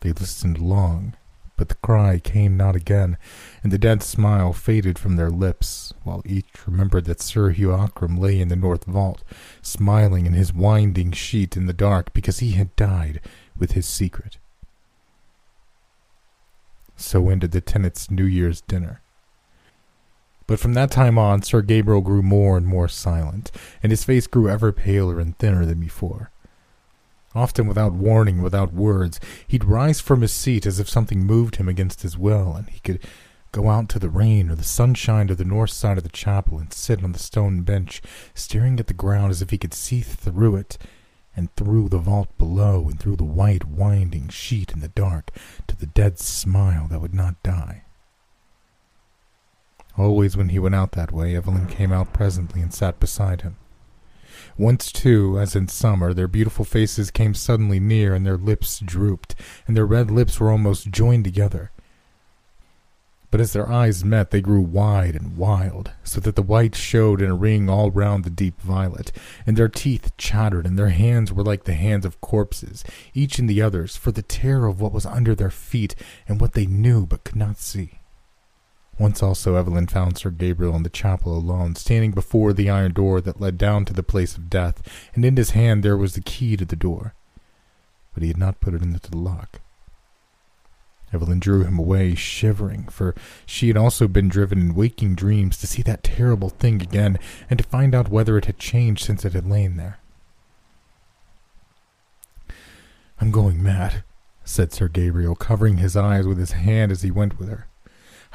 [0.00, 1.14] They listened long,
[1.56, 3.16] but the cry came not again,
[3.62, 8.18] and the dead smile faded from their lips, while each remembered that Sir Hugh Ockram
[8.18, 9.22] lay in the north vault,
[9.62, 13.20] smiling in his winding sheet in the dark, because he had died
[13.56, 14.38] with his secret.
[16.96, 19.00] So ended the tenants' New Year's dinner.
[20.46, 23.50] But from that time on, Sir Gabriel grew more and more silent,
[23.82, 26.30] and his face grew ever paler and thinner than before.
[27.36, 31.68] Often without warning, without words, he'd rise from his seat as if something moved him
[31.68, 33.06] against his will, and he could
[33.52, 36.58] go out to the rain or the sunshine to the north side of the chapel
[36.58, 38.00] and sit on the stone bench,
[38.32, 40.78] staring at the ground as if he could see through it,
[41.36, 45.30] and through the vault below, and through the white winding sheet in the dark,
[45.66, 47.82] to the dead smile that would not die.
[49.98, 53.56] Always when he went out that way, Evelyn came out presently and sat beside him.
[54.58, 59.34] Once, too, as in summer, their beautiful faces came suddenly near, and their lips drooped,
[59.66, 61.70] and their red lips were almost joined together.
[63.30, 67.20] But as their eyes met, they grew wide and wild, so that the white showed
[67.20, 69.12] in a ring all round the deep violet,
[69.46, 73.46] and their teeth chattered, and their hands were like the hands of corpses, each in
[73.46, 75.94] the other's, for the terror of what was under their feet,
[76.26, 77.95] and what they knew but could not see.
[78.98, 83.20] Once also Evelyn found Sir Gabriel in the chapel alone, standing before the iron door
[83.20, 84.82] that led down to the place of death,
[85.14, 87.14] and in his hand there was the key to the door.
[88.14, 89.60] But he had not put it into the lock.
[91.12, 95.66] Evelyn drew him away, shivering, for she had also been driven in waking dreams to
[95.66, 97.18] see that terrible thing again,
[97.50, 99.98] and to find out whether it had changed since it had lain there.
[103.20, 104.04] I'm going mad,
[104.44, 107.66] said Sir Gabriel, covering his eyes with his hand as he went with her.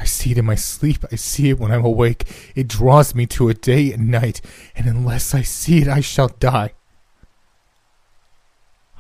[0.01, 1.05] I see it in my sleep.
[1.11, 2.51] I see it when I'm awake.
[2.55, 4.41] It draws me to it day and night,
[4.75, 6.73] and unless I see it, I shall die.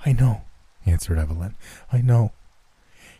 [0.05, 0.43] I know,
[0.85, 1.55] answered Evelyn.
[1.91, 2.33] I know.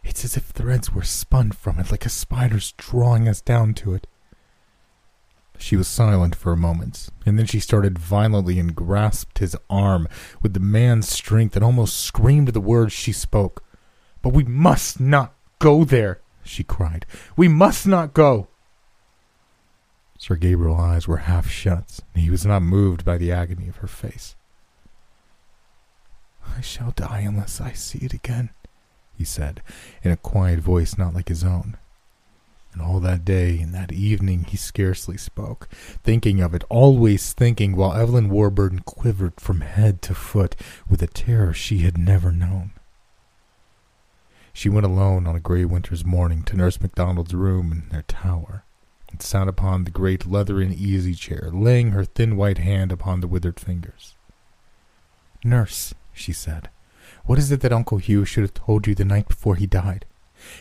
[0.04, 3.96] It's as if threads were spun from it, like a spider's drawing us down to
[3.96, 4.06] it.
[5.58, 10.08] She was silent for a moment, and then she started violently and grasped his arm
[10.44, 13.64] with the man's strength and almost screamed the words she spoke.
[14.22, 17.06] But we must not go there, she cried.
[17.36, 18.48] We must not go.
[20.18, 23.78] Sir Gabriel's eyes were half shut, and he was not moved by the agony of
[23.78, 24.36] her face.
[26.56, 28.52] I shall die unless I see it again,
[29.18, 29.64] he said,
[30.04, 31.78] in a quiet voice not like his own.
[32.74, 35.68] And all that day and that evening he scarcely spoke,
[36.04, 40.56] thinking of it, always thinking, while Evelyn Warburton quivered from head to foot
[40.88, 42.72] with a terror she had never known.
[44.54, 48.64] She went alone on a grey winter's morning to Nurse MacDonald's room in their tower,
[49.10, 53.28] and sat upon the great leathern easy chair, laying her thin white hand upon the
[53.28, 54.16] withered fingers.
[55.44, 56.70] Nurse, she said,
[57.26, 60.06] what is it that Uncle Hugh should have told you the night before he died?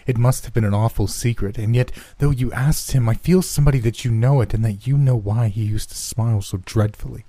[0.06, 3.40] It must have been an awful secret, and yet, though you asked him, I feel
[3.40, 6.58] somebody that you know it, and that you know why he used to smile so
[6.64, 7.24] dreadfully.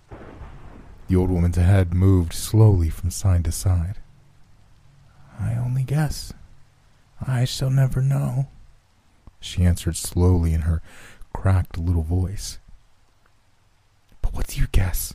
[1.08, 4.00] The old woman's head moved slowly from side to side.
[5.40, 6.34] I only guess.
[7.28, 8.48] I shall never know,
[9.40, 10.82] she answered slowly in her
[11.34, 12.60] cracked little voice.
[14.22, 15.14] But what do you guess?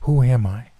[0.00, 0.70] Who am I?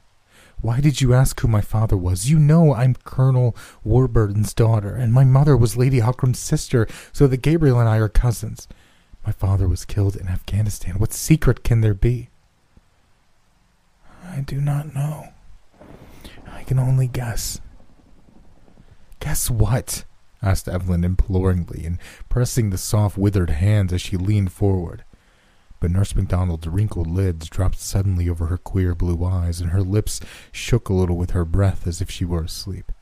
[0.60, 2.28] Why did you ask who my father was?
[2.28, 7.42] You know I'm Colonel Warburton's daughter, and my mother was Lady Ockram's sister, so that
[7.42, 8.68] Gabriel and I are cousins.
[9.26, 10.98] My father was killed in Afghanistan.
[10.98, 12.28] What secret can there be?
[14.24, 15.28] I do not know.
[16.52, 17.60] I can only guess.
[19.18, 20.04] Guess what?
[20.42, 21.98] Asked Evelyn imploringly, and
[22.28, 25.04] pressing the soft, withered hands as she leaned forward
[25.80, 30.20] but Nurse MacDonald's wrinkled lids dropped suddenly over her queer blue eyes, and her lips
[30.52, 32.92] shook a little with her breath as if she were asleep.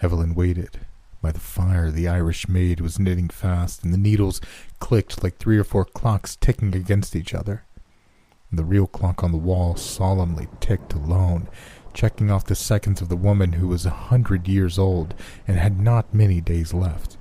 [0.00, 0.86] Evelyn waited.
[1.20, 4.40] By the fire, the Irish maid was knitting fast, and the needles
[4.78, 7.64] clicked like three or four clocks ticking against each other.
[8.52, 11.48] The real clock on the wall solemnly ticked alone,
[11.94, 15.14] checking off the seconds of the woman who was a hundred years old
[15.46, 17.16] and had not many days left.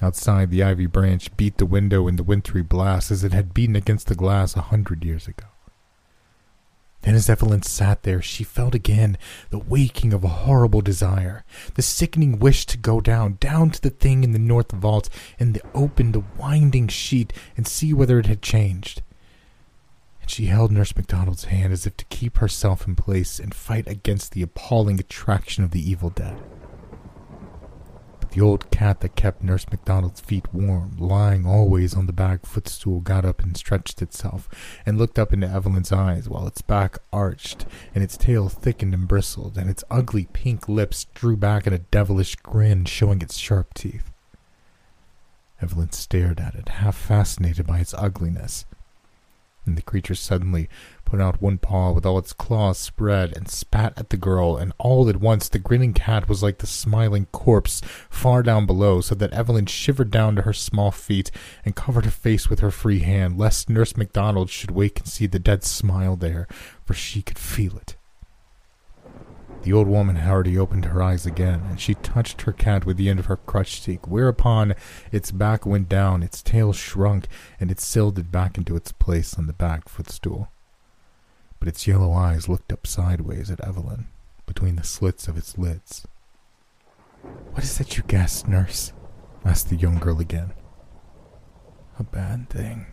[0.00, 3.76] Outside, the ivy branch beat the window in the wintry blast as it had beaten
[3.76, 5.46] against the glass a hundred years ago.
[7.02, 9.18] Then, as Evelyn sat there, she felt again
[9.50, 13.90] the waking of a horrible desire, the sickening wish to go down, down to the
[13.90, 15.08] thing in the north vault,
[15.38, 19.02] and open the winding sheet and see whether it had changed.
[20.22, 23.86] And she held Nurse MacDonald's hand as if to keep herself in place and fight
[23.86, 26.40] against the appalling attraction of the evil dead.
[28.30, 33.00] The old cat that kept Nurse MacDonald's feet warm, lying always on the back footstool,
[33.00, 34.48] got up and stretched itself,
[34.86, 39.06] and looked up into Evelyn's eyes, while its back arched, and its tail thickened and
[39.06, 43.74] bristled, and its ugly pink lips drew back in a devilish grin, showing its sharp
[43.74, 44.10] teeth.
[45.60, 48.64] Evelyn stared at it, half fascinated by its ugliness,
[49.64, 50.68] and the creature suddenly
[51.04, 54.72] put out one paw with all its claws spread and spat at the girl, and
[54.78, 59.14] all at once the grinning cat was like the smiling corpse far down below, so
[59.14, 61.30] that Evelyn shivered down to her small feet
[61.64, 65.26] and covered her face with her free hand, lest Nurse MacDonald should wake and see
[65.26, 66.48] the dead smile there,
[66.84, 67.96] for she could feel it.
[69.62, 72.96] The old woman had already opened her eyes again, and she touched her cat with
[72.96, 74.74] the end of her crutch stick, whereupon
[75.10, 77.28] its back went down, its tail shrunk,
[77.60, 80.48] and it silted back into its place on the back footstool
[81.62, 84.08] but its yellow eyes looked up sideways at Evelyn
[84.46, 86.04] between the slits of its lids.
[87.52, 88.92] What is that you guessed, nurse?
[89.44, 90.54] asked the young girl again.
[92.00, 92.86] A bad thing,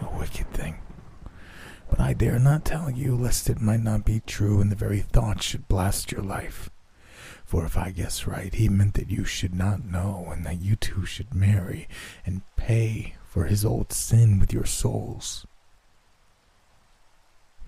[0.00, 0.80] a wicked thing.
[1.88, 5.00] But I dare not tell you, lest it might not be true and the very
[5.00, 6.70] thought should blast your life.
[7.44, 10.74] For if I guess right, he meant that you should not know, and that you
[10.74, 11.88] two should marry
[12.24, 15.46] and pay for his old sin with your souls.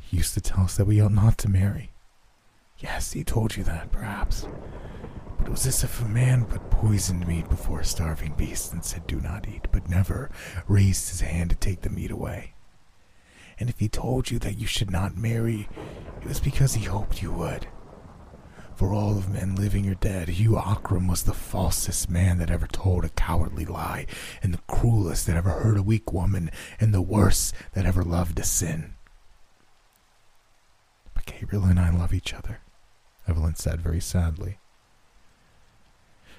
[0.01, 1.93] He used to tell us that we ought not to marry.
[2.79, 4.47] Yes, he told you that, perhaps.
[5.39, 8.85] But it was as if a man put poisoned meat before a starving beast and
[8.85, 10.31] said, Do not eat, but never
[10.67, 12.55] raised his hand to take the meat away.
[13.59, 15.69] And if he told you that you should not marry,
[16.21, 17.67] it was because he hoped you would.
[18.75, 22.69] For all of men living or dead, Hugh Ockram was the falsest man that ever
[22.69, 24.07] told a cowardly lie,
[24.41, 28.39] and the cruelest that ever hurt a weak woman, and the worst that ever loved
[28.39, 28.95] a sin.
[31.13, 32.61] But Gabriel and I love each other,
[33.27, 34.59] Evelyn said very sadly.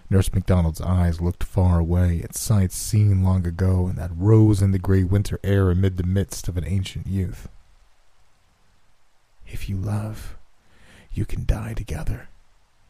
[0.09, 4.71] Nurse MacDonald's eyes looked far away at sights seen long ago and that rose in
[4.71, 7.47] the gray winter air amid the midst of an ancient youth.
[9.45, 10.35] If you love,
[11.11, 12.29] you can die together,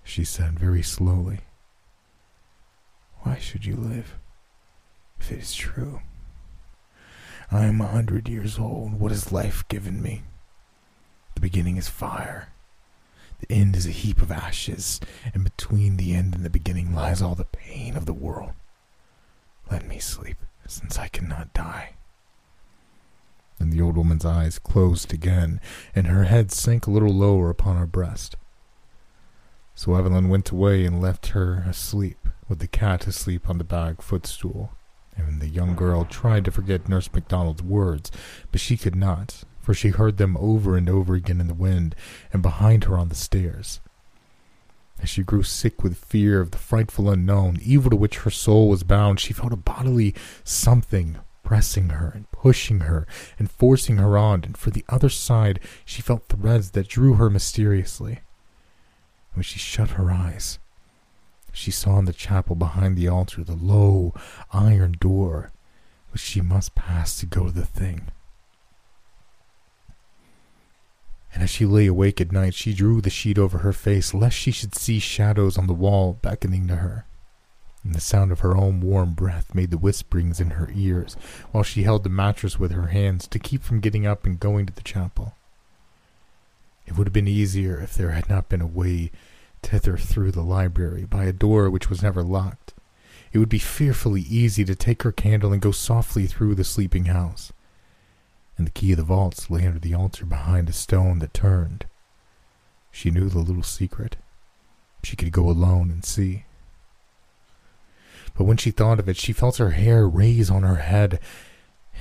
[0.03, 1.39] she said very slowly.
[3.21, 4.17] Why should you live
[5.19, 6.01] if it is true?
[7.51, 8.93] I am a hundred years old.
[8.99, 10.23] What has life given me?
[11.35, 12.49] The beginning is fire.
[13.39, 14.99] The end is a heap of ashes,
[15.33, 18.51] and between the end and the beginning lies all the pain of the world.
[19.71, 20.37] Let me sleep,
[20.67, 21.93] since I cannot die.
[23.59, 25.59] And the old woman's eyes closed again,
[25.93, 28.35] and her head sank a little lower upon her breast.
[29.75, 34.01] So Evelyn went away and left her asleep, with the cat asleep on the bag
[34.01, 34.71] footstool.
[35.15, 38.11] And the young girl tried to forget Nurse MacDonald's words,
[38.51, 41.93] but she could not, for she heard them over and over again in the wind
[42.33, 43.79] and behind her on the stairs.
[44.99, 48.67] As she grew sick with fear of the frightful unknown, evil to which her soul
[48.67, 53.05] was bound, she felt a bodily something pressing her and pushing her
[53.37, 57.29] and forcing her on, and for the other side she felt threads that drew her
[57.29, 58.21] mysteriously.
[59.35, 60.57] When she shut her eyes,
[61.51, 64.15] she saw in the chapel behind the altar the low
[64.51, 65.51] iron door
[66.09, 68.07] which she must pass to go to the thing.
[71.33, 74.35] And as she lay awake at night, she drew the sheet over her face lest
[74.35, 77.05] she should see shadows on the wall beckoning to her.
[77.83, 81.15] And the sound of her own warm breath made the whisperings in her ears
[81.51, 84.65] while she held the mattress with her hands to keep from getting up and going
[84.65, 85.35] to the chapel.
[86.85, 89.11] It would have been easier if there had not been a way
[89.61, 92.73] thither through the library by a door which was never locked.
[93.31, 97.05] It would be fearfully easy to take her candle and go softly through the sleeping
[97.05, 97.53] house
[98.59, 101.85] and the key of the vaults lay under the altar behind a stone that turned.
[102.91, 104.17] She knew the little secret.
[105.01, 106.43] She could go alone and see.
[108.35, 111.21] But when she thought of it, she felt her hair raise on her head,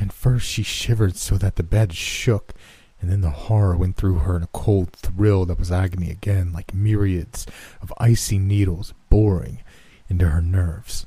[0.01, 2.53] and first she shivered so that the bed shook,
[3.01, 6.53] and then the horror went through her in a cold thrill that was agony again,
[6.53, 7.47] like myriads
[7.81, 9.61] of icy needles boring
[10.09, 11.07] into her nerves.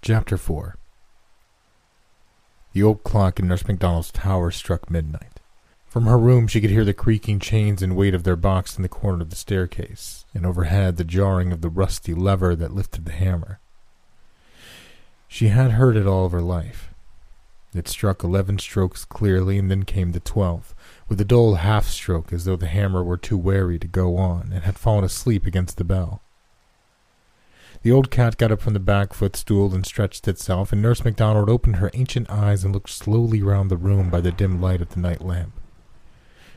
[0.00, 0.76] Chapter 4
[2.72, 5.40] The old clock in Nurse MacDonald's tower struck midnight.
[5.88, 8.82] From her room she could hear the creaking chains and weight of their box in
[8.82, 13.06] the corner of the staircase, and overhead the jarring of the rusty lever that lifted
[13.06, 13.58] the hammer.
[15.26, 16.94] She had heard it all of her life.
[17.74, 20.76] It struck eleven strokes clearly, and then came the twelfth,
[21.08, 24.52] with a dull half stroke as though the hammer were too weary to go on,
[24.52, 26.22] and had fallen asleep against the bell.
[27.82, 31.48] The old cat got up from the back footstool and stretched itself, and Nurse MacDonald
[31.48, 34.90] opened her ancient eyes and looked slowly round the room by the dim light of
[34.90, 35.52] the night lamp.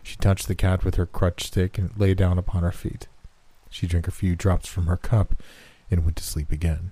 [0.02, 3.08] She touched the cat with her crutch stick and it lay down upon her feet.
[3.70, 5.36] She drank a few drops from her cup
[5.92, 6.92] and went to sleep again.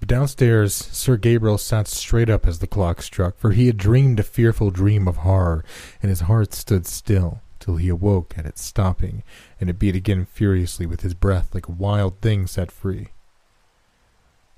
[0.00, 4.20] But downstairs, Sir Gabriel sat straight up as the clock struck, for he had dreamed
[4.20, 5.64] a fearful dream of horror,
[6.02, 9.24] and his heart stood still till he awoke at its stopping,
[9.60, 13.08] and it beat again furiously with his breath like a wild thing set free.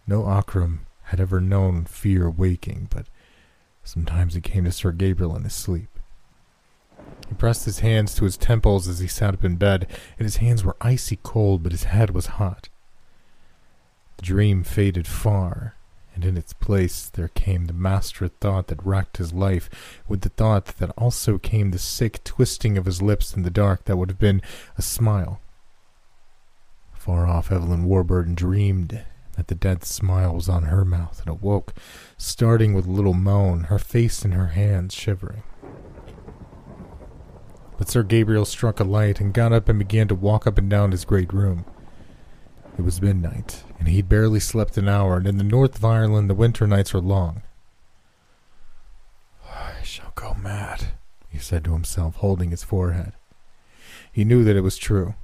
[0.07, 3.07] No Ockram had ever known fear waking, but
[3.83, 5.89] sometimes it came to Sir Gabriel in his sleep.
[7.29, 9.87] He pressed his hands to his temples as he sat up in bed,
[10.19, 12.69] and his hands were icy cold, but his head was hot.
[14.19, 15.77] The dream faded far,
[16.19, 19.71] and in its place there came the master thought that racked his life,
[20.09, 23.85] with the thought that also came the sick twisting of his lips in the dark
[23.85, 24.43] that would have been
[24.77, 25.41] a smile.
[26.93, 29.05] Far off, Evelyn Warburton dreamed
[29.37, 31.73] that the dead smile was on her mouth, and awoke,
[32.16, 35.45] starting with a little moan, her face in her hands shivering.
[37.77, 40.69] But Sir Gabriel struck a light and got up and began to walk up and
[40.69, 41.64] down his great room.
[42.79, 46.31] It was midnight, and he'd barely slept an hour, and in the north of Ireland
[46.31, 47.43] the winter nights are long.
[49.53, 50.93] I shall go mad,
[51.29, 53.14] he said to himself, holding his forehead.
[54.12, 55.14] He knew that it was true,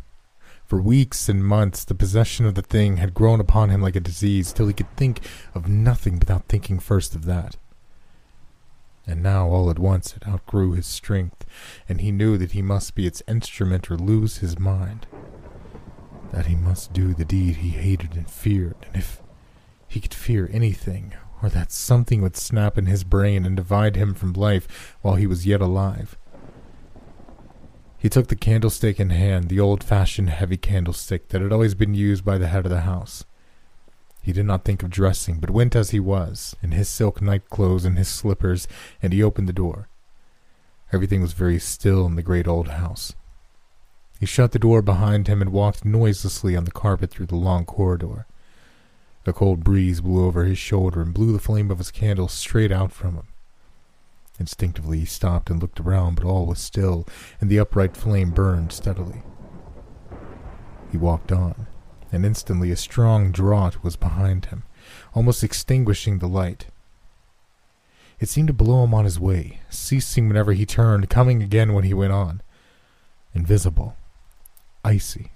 [0.66, 4.00] For weeks and months, the possession of the thing had grown upon him like a
[4.00, 5.20] disease, till he could think
[5.55, 7.57] of nothing without thinking first of that.
[9.07, 11.46] And now, all at once, it outgrew his strength,
[11.88, 15.07] and he knew that he must be its instrument or lose his mind.
[16.35, 19.22] That he must do the deed he hated and feared, and if
[19.87, 24.14] he could fear anything, or that something would snap in his brain and divide him
[24.14, 26.18] from life while he was yet alive.
[27.97, 31.95] He took the candlestick in hand, the old fashioned heavy candlestick that had always been
[31.95, 33.24] used by the head of the house.
[34.20, 37.49] He did not think of dressing, but went as he was, in his silk night
[37.49, 38.66] clothes and his slippers,
[39.01, 39.87] and he opened the door.
[40.93, 43.14] Everything was very still in the great old house.
[44.20, 47.64] He shut the door behind him and walked noiselessly on the carpet through the long
[47.64, 48.26] corridor.
[49.26, 52.70] A cold breeze blew over his shoulder and blew the flame of his candle straight
[52.70, 53.28] out from him.
[54.38, 57.06] Instinctively he stopped and looked around, but all was still,
[57.40, 59.22] and the upright flame burned steadily.
[60.90, 61.66] He walked on,
[62.12, 64.64] and instantly a strong draught was behind him,
[65.14, 66.66] almost extinguishing the light.
[68.20, 71.84] It seemed to blow him on his way, ceasing whenever he turned, coming again when
[71.84, 72.42] he went on.
[73.34, 73.96] Invisible,
[74.85, 75.32] icy,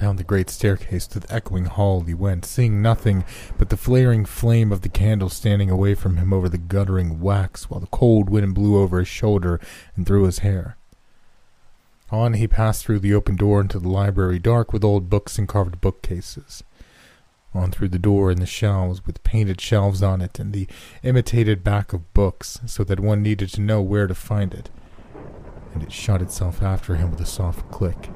[0.00, 3.22] Down the great staircase to the echoing hall he went, seeing nothing
[3.58, 7.68] but the flaring flame of the candle standing away from him over the guttering wax,
[7.68, 9.60] while the cold wind blew over his shoulder
[9.94, 10.78] and through his hair.
[12.10, 15.46] On he passed through the open door into the library, dark with old books and
[15.46, 16.64] carved bookcases.
[17.52, 20.66] On through the door and the shelves with painted shelves on it and the
[21.02, 24.70] imitated back of books, so that one needed to know where to find it.
[25.72, 28.10] And it shut itself after him with a soft click.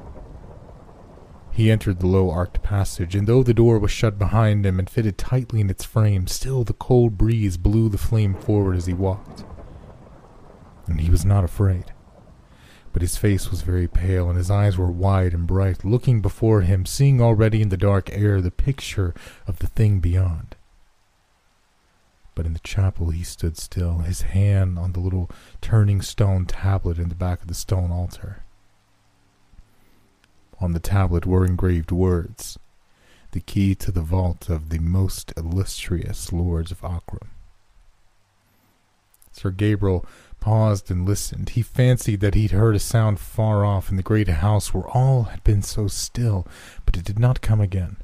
[1.51, 4.89] He entered the low arched passage, and though the door was shut behind him and
[4.89, 8.93] fitted tightly in its frame, still the cold breeze blew the flame forward as he
[8.93, 9.45] walked.
[10.85, 11.93] And he was not afraid.
[12.91, 16.61] But his face was very pale, and his eyes were wide and bright, looking before
[16.61, 19.13] him, seeing already in the dark air the picture
[19.47, 20.57] of the thing beyond.
[22.35, 25.29] But in the chapel he stood still, his hand on the little
[25.61, 28.43] turning stone tablet in the back of the stone altar.
[30.59, 32.59] On the tablet were engraved words,
[33.31, 37.29] the key to the vault of the most illustrious lords of Ockram.
[39.31, 40.05] Sir Gabriel
[40.39, 41.49] paused and listened.
[41.49, 45.23] He fancied that he'd heard a sound far off in the great house where all
[45.23, 46.47] had been so still,
[46.85, 47.97] but it did not come again.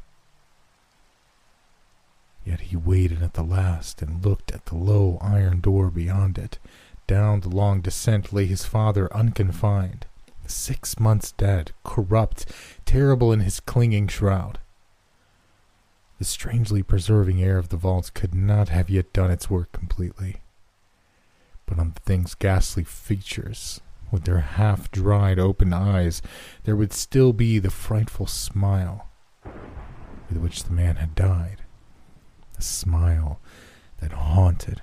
[2.43, 6.59] Yet he waited at the last and looked at the low iron door beyond it.
[7.07, 10.05] Down the long descent lay his father unconfined,
[10.47, 12.45] six months dead, corrupt,
[12.85, 14.59] terrible in his clinging shroud.
[16.19, 20.41] The strangely preserving air of the vaults could not have yet done its work completely.
[21.65, 23.81] But on the thing's ghastly features,
[24.11, 26.21] with their half dried open eyes,
[26.63, 29.07] there would still be the frightful smile
[30.29, 31.63] with which the man had died.
[32.61, 33.39] Smile
[33.99, 34.81] that haunted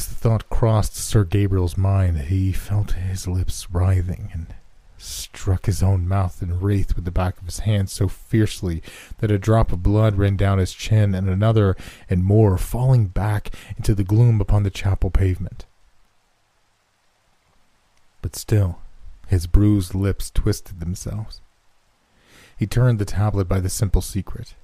[0.00, 4.46] as the thought crossed Sir Gabriel's mind, he felt his lips writhing and
[4.96, 8.82] struck his own mouth and wreathed with the back of his hand so fiercely
[9.18, 11.76] that a drop of blood ran down his chin and another
[12.08, 15.66] and more, falling back into the gloom upon the chapel pavement.
[18.22, 18.80] But still,
[19.26, 21.42] his bruised lips twisted themselves.
[22.56, 24.54] He turned the tablet by the simple secret.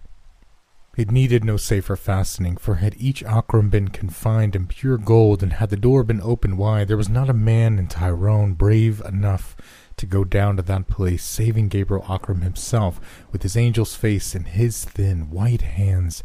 [0.97, 5.53] It needed no safer fastening, for had each Ockram been confined in pure gold, and
[5.53, 9.55] had the door been opened wide, there was not a man in Tyrone brave enough
[9.99, 12.99] to go down to that place, saving Gabriel Ockram himself,
[13.31, 16.25] with his angel's face and his thin, white hands,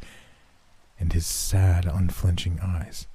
[0.97, 3.07] and his sad, unflinching eyes.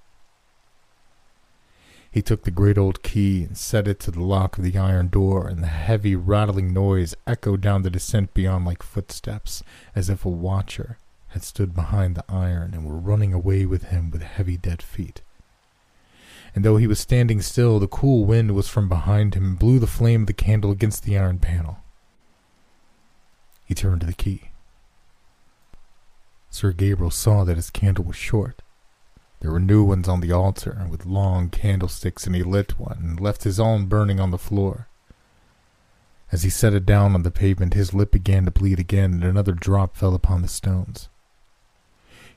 [2.10, 5.08] He took the great old key and set it to the lock of the iron
[5.08, 9.62] door, and the heavy, rattling noise echoed down the descent beyond like footsteps,
[9.94, 10.98] as if a watcher
[11.28, 15.22] had stood behind the iron and were running away with him with heavy dead feet.
[16.54, 19.78] And though he was standing still, the cool wind was from behind him and blew
[19.78, 21.78] the flame of the candle against the iron panel.
[23.64, 24.50] He turned to the key.
[26.48, 28.62] Sir Gabriel saw that his candle was short.
[29.40, 33.20] There were new ones on the altar with long candlesticks, and he lit one and
[33.20, 34.88] left his own burning on the floor.
[36.32, 39.24] As he set it down on the pavement, his lip began to bleed again, and
[39.24, 41.08] another drop fell upon the stones.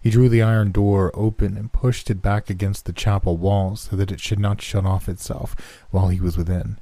[0.02, 3.96] He drew the iron door open and pushed it back against the chapel wall so
[3.96, 5.56] that it should not shut off itself
[5.92, 6.80] while he was within.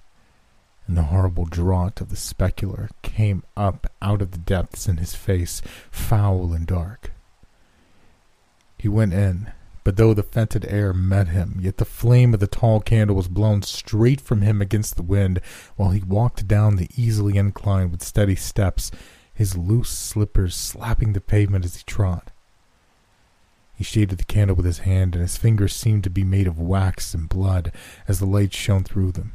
[0.88, 5.15] And the horrible draught of the sepulchre came up out of the depths in his
[5.15, 5.61] face,
[5.91, 7.11] foul and dark.
[8.78, 9.51] He went in,
[9.84, 13.28] But though the fetid air met him, yet the flame of the tall candle was
[13.28, 15.41] blown straight from him against the wind,
[15.76, 18.91] while he walked down the easily inclined with steady steps,
[19.34, 22.32] his loose slippers slapping the pavement as he trod.
[23.78, 26.59] He shaded the candle with his hand, and his fingers seemed to be made of
[26.59, 27.71] wax and blood
[28.07, 29.34] as the light shone through them.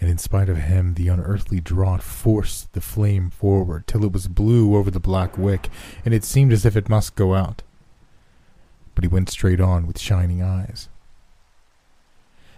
[0.00, 4.26] And in spite of him, the unearthly draught forced the flame forward till it was
[4.26, 5.68] blue over the black wick,
[6.04, 7.62] and it seemed as if it must go out.
[8.96, 10.88] But he went straight on with shining eyes.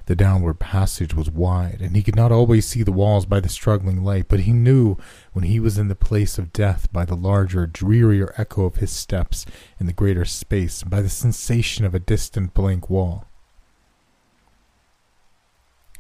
[0.07, 3.49] The downward passage was wide, and he could not always see the walls by the
[3.49, 4.99] struggling light, but he knew
[5.33, 8.91] when he was in the place of death by the larger, drearier echo of his
[8.91, 9.47] steps
[9.81, 13.25] in the greater space, and by the sensation of a distant blank wall.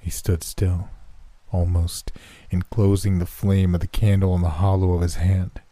[0.00, 0.90] He stood still,
[1.50, 2.12] almost
[2.50, 5.62] enclosing the flame of the candle in the hollow of his hand.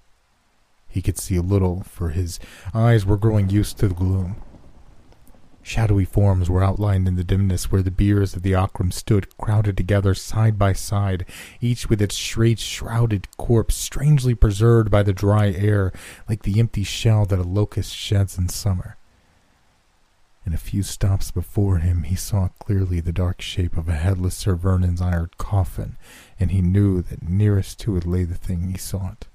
[0.88, 2.40] He could see a little, for his
[2.72, 4.36] eyes were growing used to the gloom.
[5.62, 9.76] Shadowy forms were outlined in the dimness where the biers of the Ockram stood crowded
[9.76, 11.24] together side by side,
[11.60, 15.92] each with its straight shrouded corpse strangely preserved by the dry air,
[16.28, 18.96] like the empty shell that a locust sheds in summer.
[20.44, 24.34] In a few stops before him, he saw clearly the dark shape of a headless
[24.34, 25.96] Sir Vernon's iron coffin,
[26.40, 29.28] and he knew that nearest to it lay the thing he sought.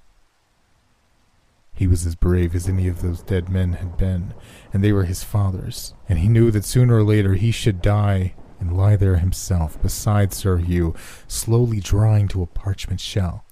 [1.77, 4.33] He was as brave as any of those dead men had been,
[4.73, 8.33] and they were his fathers, and he knew that sooner or later he should die
[8.59, 10.95] and lie there himself beside Sir Hugh,
[11.27, 13.45] slowly drying to a parchment shell.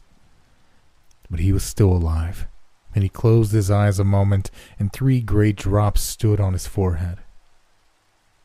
[1.30, 2.47] But he was still alive,
[2.95, 4.49] and he closed his eyes a moment,
[4.80, 7.19] and three great drops stood on his forehead.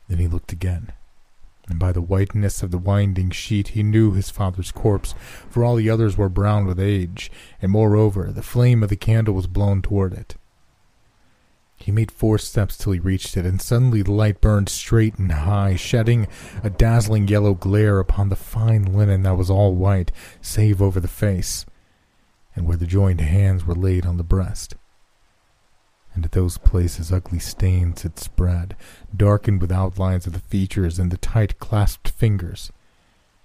[0.07, 0.91] Then he looked again
[1.71, 5.15] and by the whiteness of the winding sheet he knew his father's corpse,
[5.49, 9.33] for all the others were brown with age, and moreover the flame of the candle
[9.33, 10.35] was blown toward it.
[11.77, 15.31] He made four steps till he reached it, and suddenly the light burned straight and
[15.31, 16.27] high, shedding
[16.61, 20.11] a dazzling yellow glare upon the fine linen that was all white,
[20.41, 21.65] save over the face,
[22.53, 24.75] and where the joined hands were laid on the breast
[26.13, 28.75] and at those places ugly stains had spread,
[29.15, 32.71] darkened with outlines of the features and the tight clasped fingers.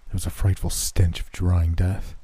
[0.07, 2.15] There was a frightful stench of drying death.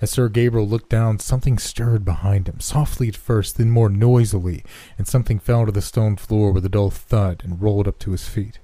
[0.00, 4.64] As Sir Gabriel looked down, something stirred behind him, softly at first, then more noisily,
[4.96, 8.12] and something fell to the stone floor with a dull thud and rolled up to
[8.12, 8.60] his feet.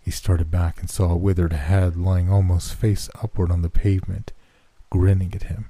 [0.00, 4.32] He started back and saw a withered head lying almost face upward on the pavement,
[4.88, 5.66] grinning at him.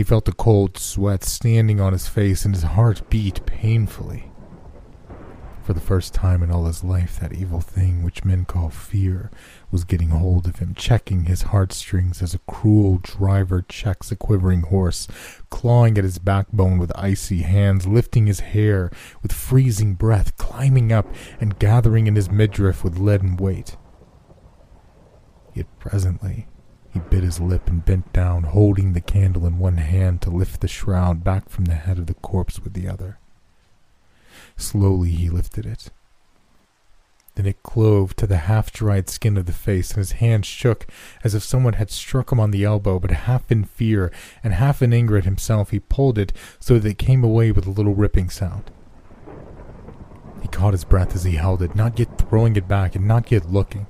[0.00, 4.32] He felt the cold sweat standing on his face and his heart beat painfully.
[5.62, 9.30] For the first time in all his life, that evil thing which men call fear
[9.70, 14.62] was getting hold of him, checking his heartstrings as a cruel driver checks a quivering
[14.62, 15.06] horse,
[15.50, 18.90] clawing at his backbone with icy hands, lifting his hair
[19.22, 23.76] with freezing breath, climbing up and gathering in his midriff with leaden weight.
[25.52, 26.46] Yet presently,
[26.92, 30.60] he bit his lip and bent down, holding the candle in one hand to lift
[30.60, 33.18] the shroud back from the head of the corpse with the other.
[34.56, 35.90] Slowly he lifted it.
[37.36, 40.86] Then it clove to the half dried skin of the face, and his hand shook
[41.22, 44.10] as if someone had struck him on the elbow, but half in fear
[44.42, 47.66] and half in anger at himself, he pulled it so that it came away with
[47.66, 48.70] a little ripping sound.
[50.42, 53.30] He caught his breath as he held it, not yet throwing it back and not
[53.30, 53.86] yet looking.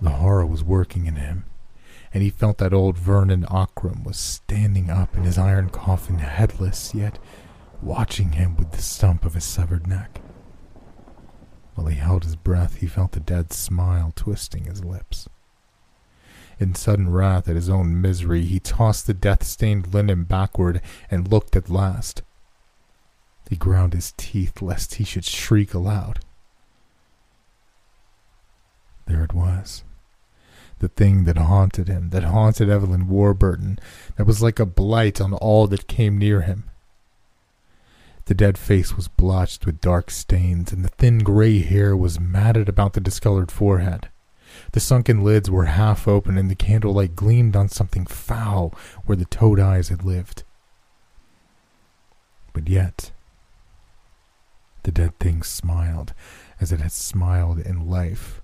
[0.00, 1.44] The horror was working in him,
[2.12, 6.94] and he felt that old Vernon Ockram was standing up in his iron coffin, headless,
[6.94, 7.18] yet
[7.80, 10.20] watching him with the stump of his severed neck.
[11.74, 15.28] While he held his breath, he felt the dead smile twisting his lips.
[16.58, 20.80] In sudden wrath at his own misery, he tossed the death stained linen backward
[21.10, 22.22] and looked at last.
[23.48, 26.20] He ground his teeth lest he should shriek aloud.
[29.06, 29.84] There it was.
[30.78, 33.78] The thing that haunted him, that haunted Evelyn Warburton,
[34.16, 36.64] that was like a blight on all that came near him.
[38.26, 42.68] The dead face was blotched with dark stains, and the thin gray hair was matted
[42.68, 44.08] about the discolored forehead.
[44.72, 48.74] The sunken lids were half open, and the candlelight gleamed on something foul
[49.04, 50.42] where the toad eyes had lived.
[52.52, 53.12] But yet,
[54.82, 56.12] the dead thing smiled
[56.60, 58.40] as it had smiled in life.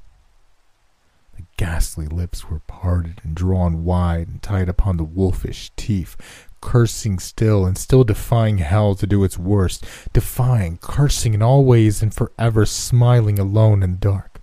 [1.42, 6.16] The ghastly lips were parted and drawn wide and tight upon the wolfish teeth,
[6.60, 12.00] cursing still and still defying hell to do its worst, defying, cursing in all ways
[12.00, 14.40] and forever smiling alone in the dark.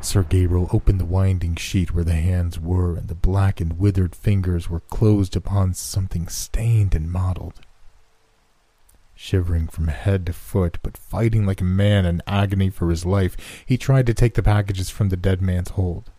[0.00, 4.14] Sir Gabriel opened the winding sheet where the hands were, and the black and withered
[4.14, 7.60] fingers were closed upon something stained and mottled.
[9.22, 13.36] Shivering from head to foot, but fighting like a man in agony for his life,
[13.66, 16.10] he tried to take the packages from the dead man's hold.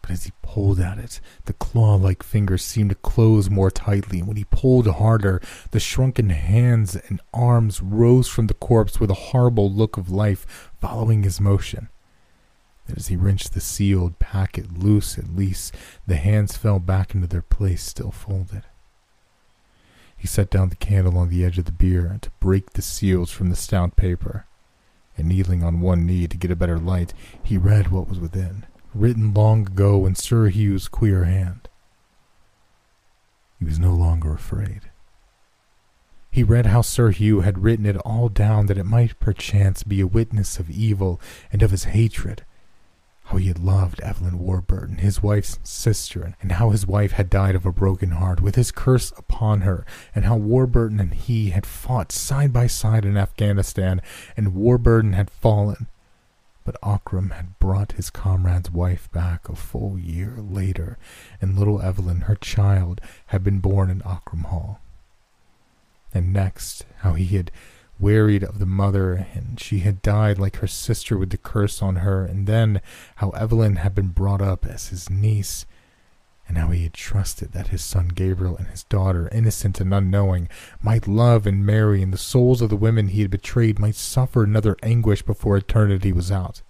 [0.00, 4.20] But as he pulled at it, the claw like fingers seemed to close more tightly,
[4.20, 9.10] and when he pulled harder, the shrunken hands and arms rose from the corpse with
[9.10, 11.90] a horrible look of life following his motion.
[12.88, 15.74] And as he wrenched the sealed packet loose, at least,
[16.06, 18.62] the hands fell back into their place, still folded.
[20.20, 23.30] He set down the candle on the edge of the bier to break the seals
[23.30, 24.44] from the stout paper,
[25.16, 28.66] and kneeling on one knee to get a better light, he read what was within,
[28.94, 31.70] written long ago in Sir Hugh's queer hand.
[33.58, 34.90] He was no longer afraid.
[36.30, 40.02] He read how Sir Hugh had written it all down that it might perchance be
[40.02, 41.18] a witness of evil
[41.50, 42.44] and of his hatred,
[43.30, 47.54] how he had loved Evelyn Warburton, his wife's sister, and how his wife had died
[47.54, 51.64] of a broken heart, with his curse upon her, and how Warburton and he had
[51.64, 54.02] fought side by side in Afghanistan,
[54.36, 55.86] and Warburton had fallen.
[56.64, 60.98] But Ockram had brought his comrade's wife back a full year later,
[61.40, 64.80] and little Evelyn, her child, had been born in Ockram Hall.
[66.12, 67.52] And next, how he had
[68.00, 71.96] wearied of the mother, and she had died like her sister with the curse on
[71.96, 72.80] her, and then
[73.16, 75.66] how Evelyn had been brought up as his niece,
[76.48, 80.48] and how he had trusted that his son Gabriel and his daughter, innocent and unknowing,
[80.82, 84.42] might love and marry, and the souls of the women he had betrayed might suffer
[84.42, 86.62] another anguish before eternity was out.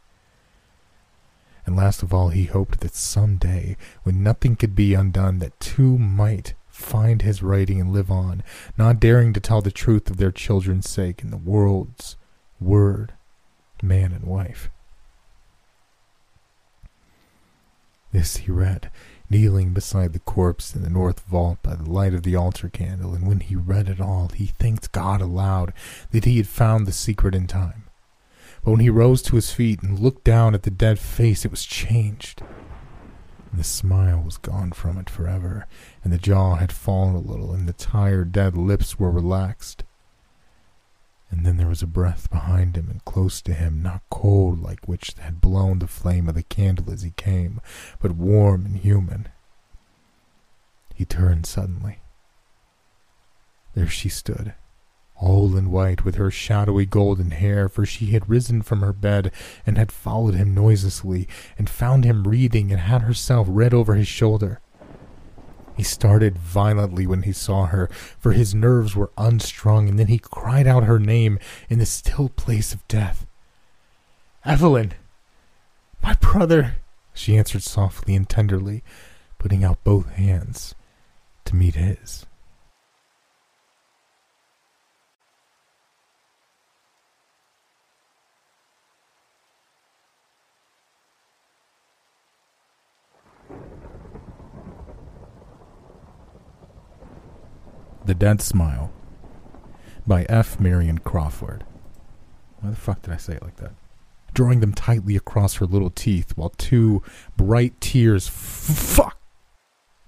[1.65, 5.59] And last of all, he hoped that some day, when nothing could be undone, that
[5.61, 8.43] two might find his writing and live on,
[8.77, 12.17] not daring to tell the truth of their children's sake in the world's
[12.61, 13.13] word,
[13.83, 14.71] man and wife.
[18.13, 18.91] This he read,
[19.29, 23.15] kneeling beside the corpse in the north vault by the light of the altar candle,
[23.15, 25.73] and when he read it all, he thanked God aloud
[26.11, 27.85] that he had found the secret in time.
[28.65, 31.51] But when he rose to his feet and looked down at the dead face, it
[31.51, 32.43] was changed.
[33.51, 35.67] And the smile was gone from it forever,
[36.05, 39.83] and the jaw had fallen a little, and the tired, dead lips were relaxed.
[41.31, 44.89] And then there was a breath behind him and close to him, not cold like
[44.89, 47.61] which had blown the flame of the candle as he came,
[48.01, 49.29] but warm and human.
[50.95, 52.01] He turned suddenly.
[53.75, 54.55] There she stood,
[55.21, 59.31] all in white, with her shadowy golden hair, for she had risen from her bed
[59.67, 64.09] and had followed him noiselessly, and found him reading, and had herself read over his
[64.09, 64.61] shoulder.
[65.77, 70.19] He started violently when he saw her, for his nerves were unstrung, and then he
[70.19, 73.27] cried out her name in the still place of death.
[74.45, 74.95] Evelyn!
[76.03, 76.77] My brother!
[77.13, 78.83] she answered softly and tenderly,
[79.39, 80.75] putting out both hands
[81.45, 82.27] to meet his.
[98.05, 98.91] The Dead Smile
[100.07, 100.59] by F.
[100.59, 101.65] Marion Crawford.
[102.61, 103.73] Why the fuck did I say it like that?
[104.33, 107.03] Drawing them tightly across her little teeth while two
[107.37, 108.27] bright tears.
[108.29, 109.19] Fuck!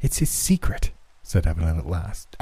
[0.01, 2.35] It's his secret, said Evelyn at last.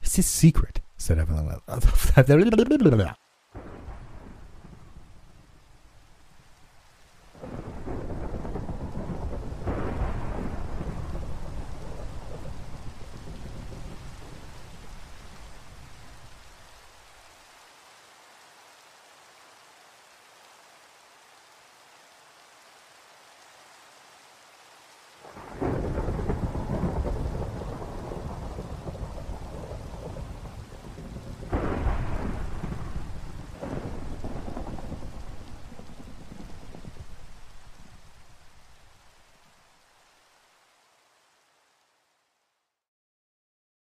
[0.00, 1.56] It's his secret, said Evelyn.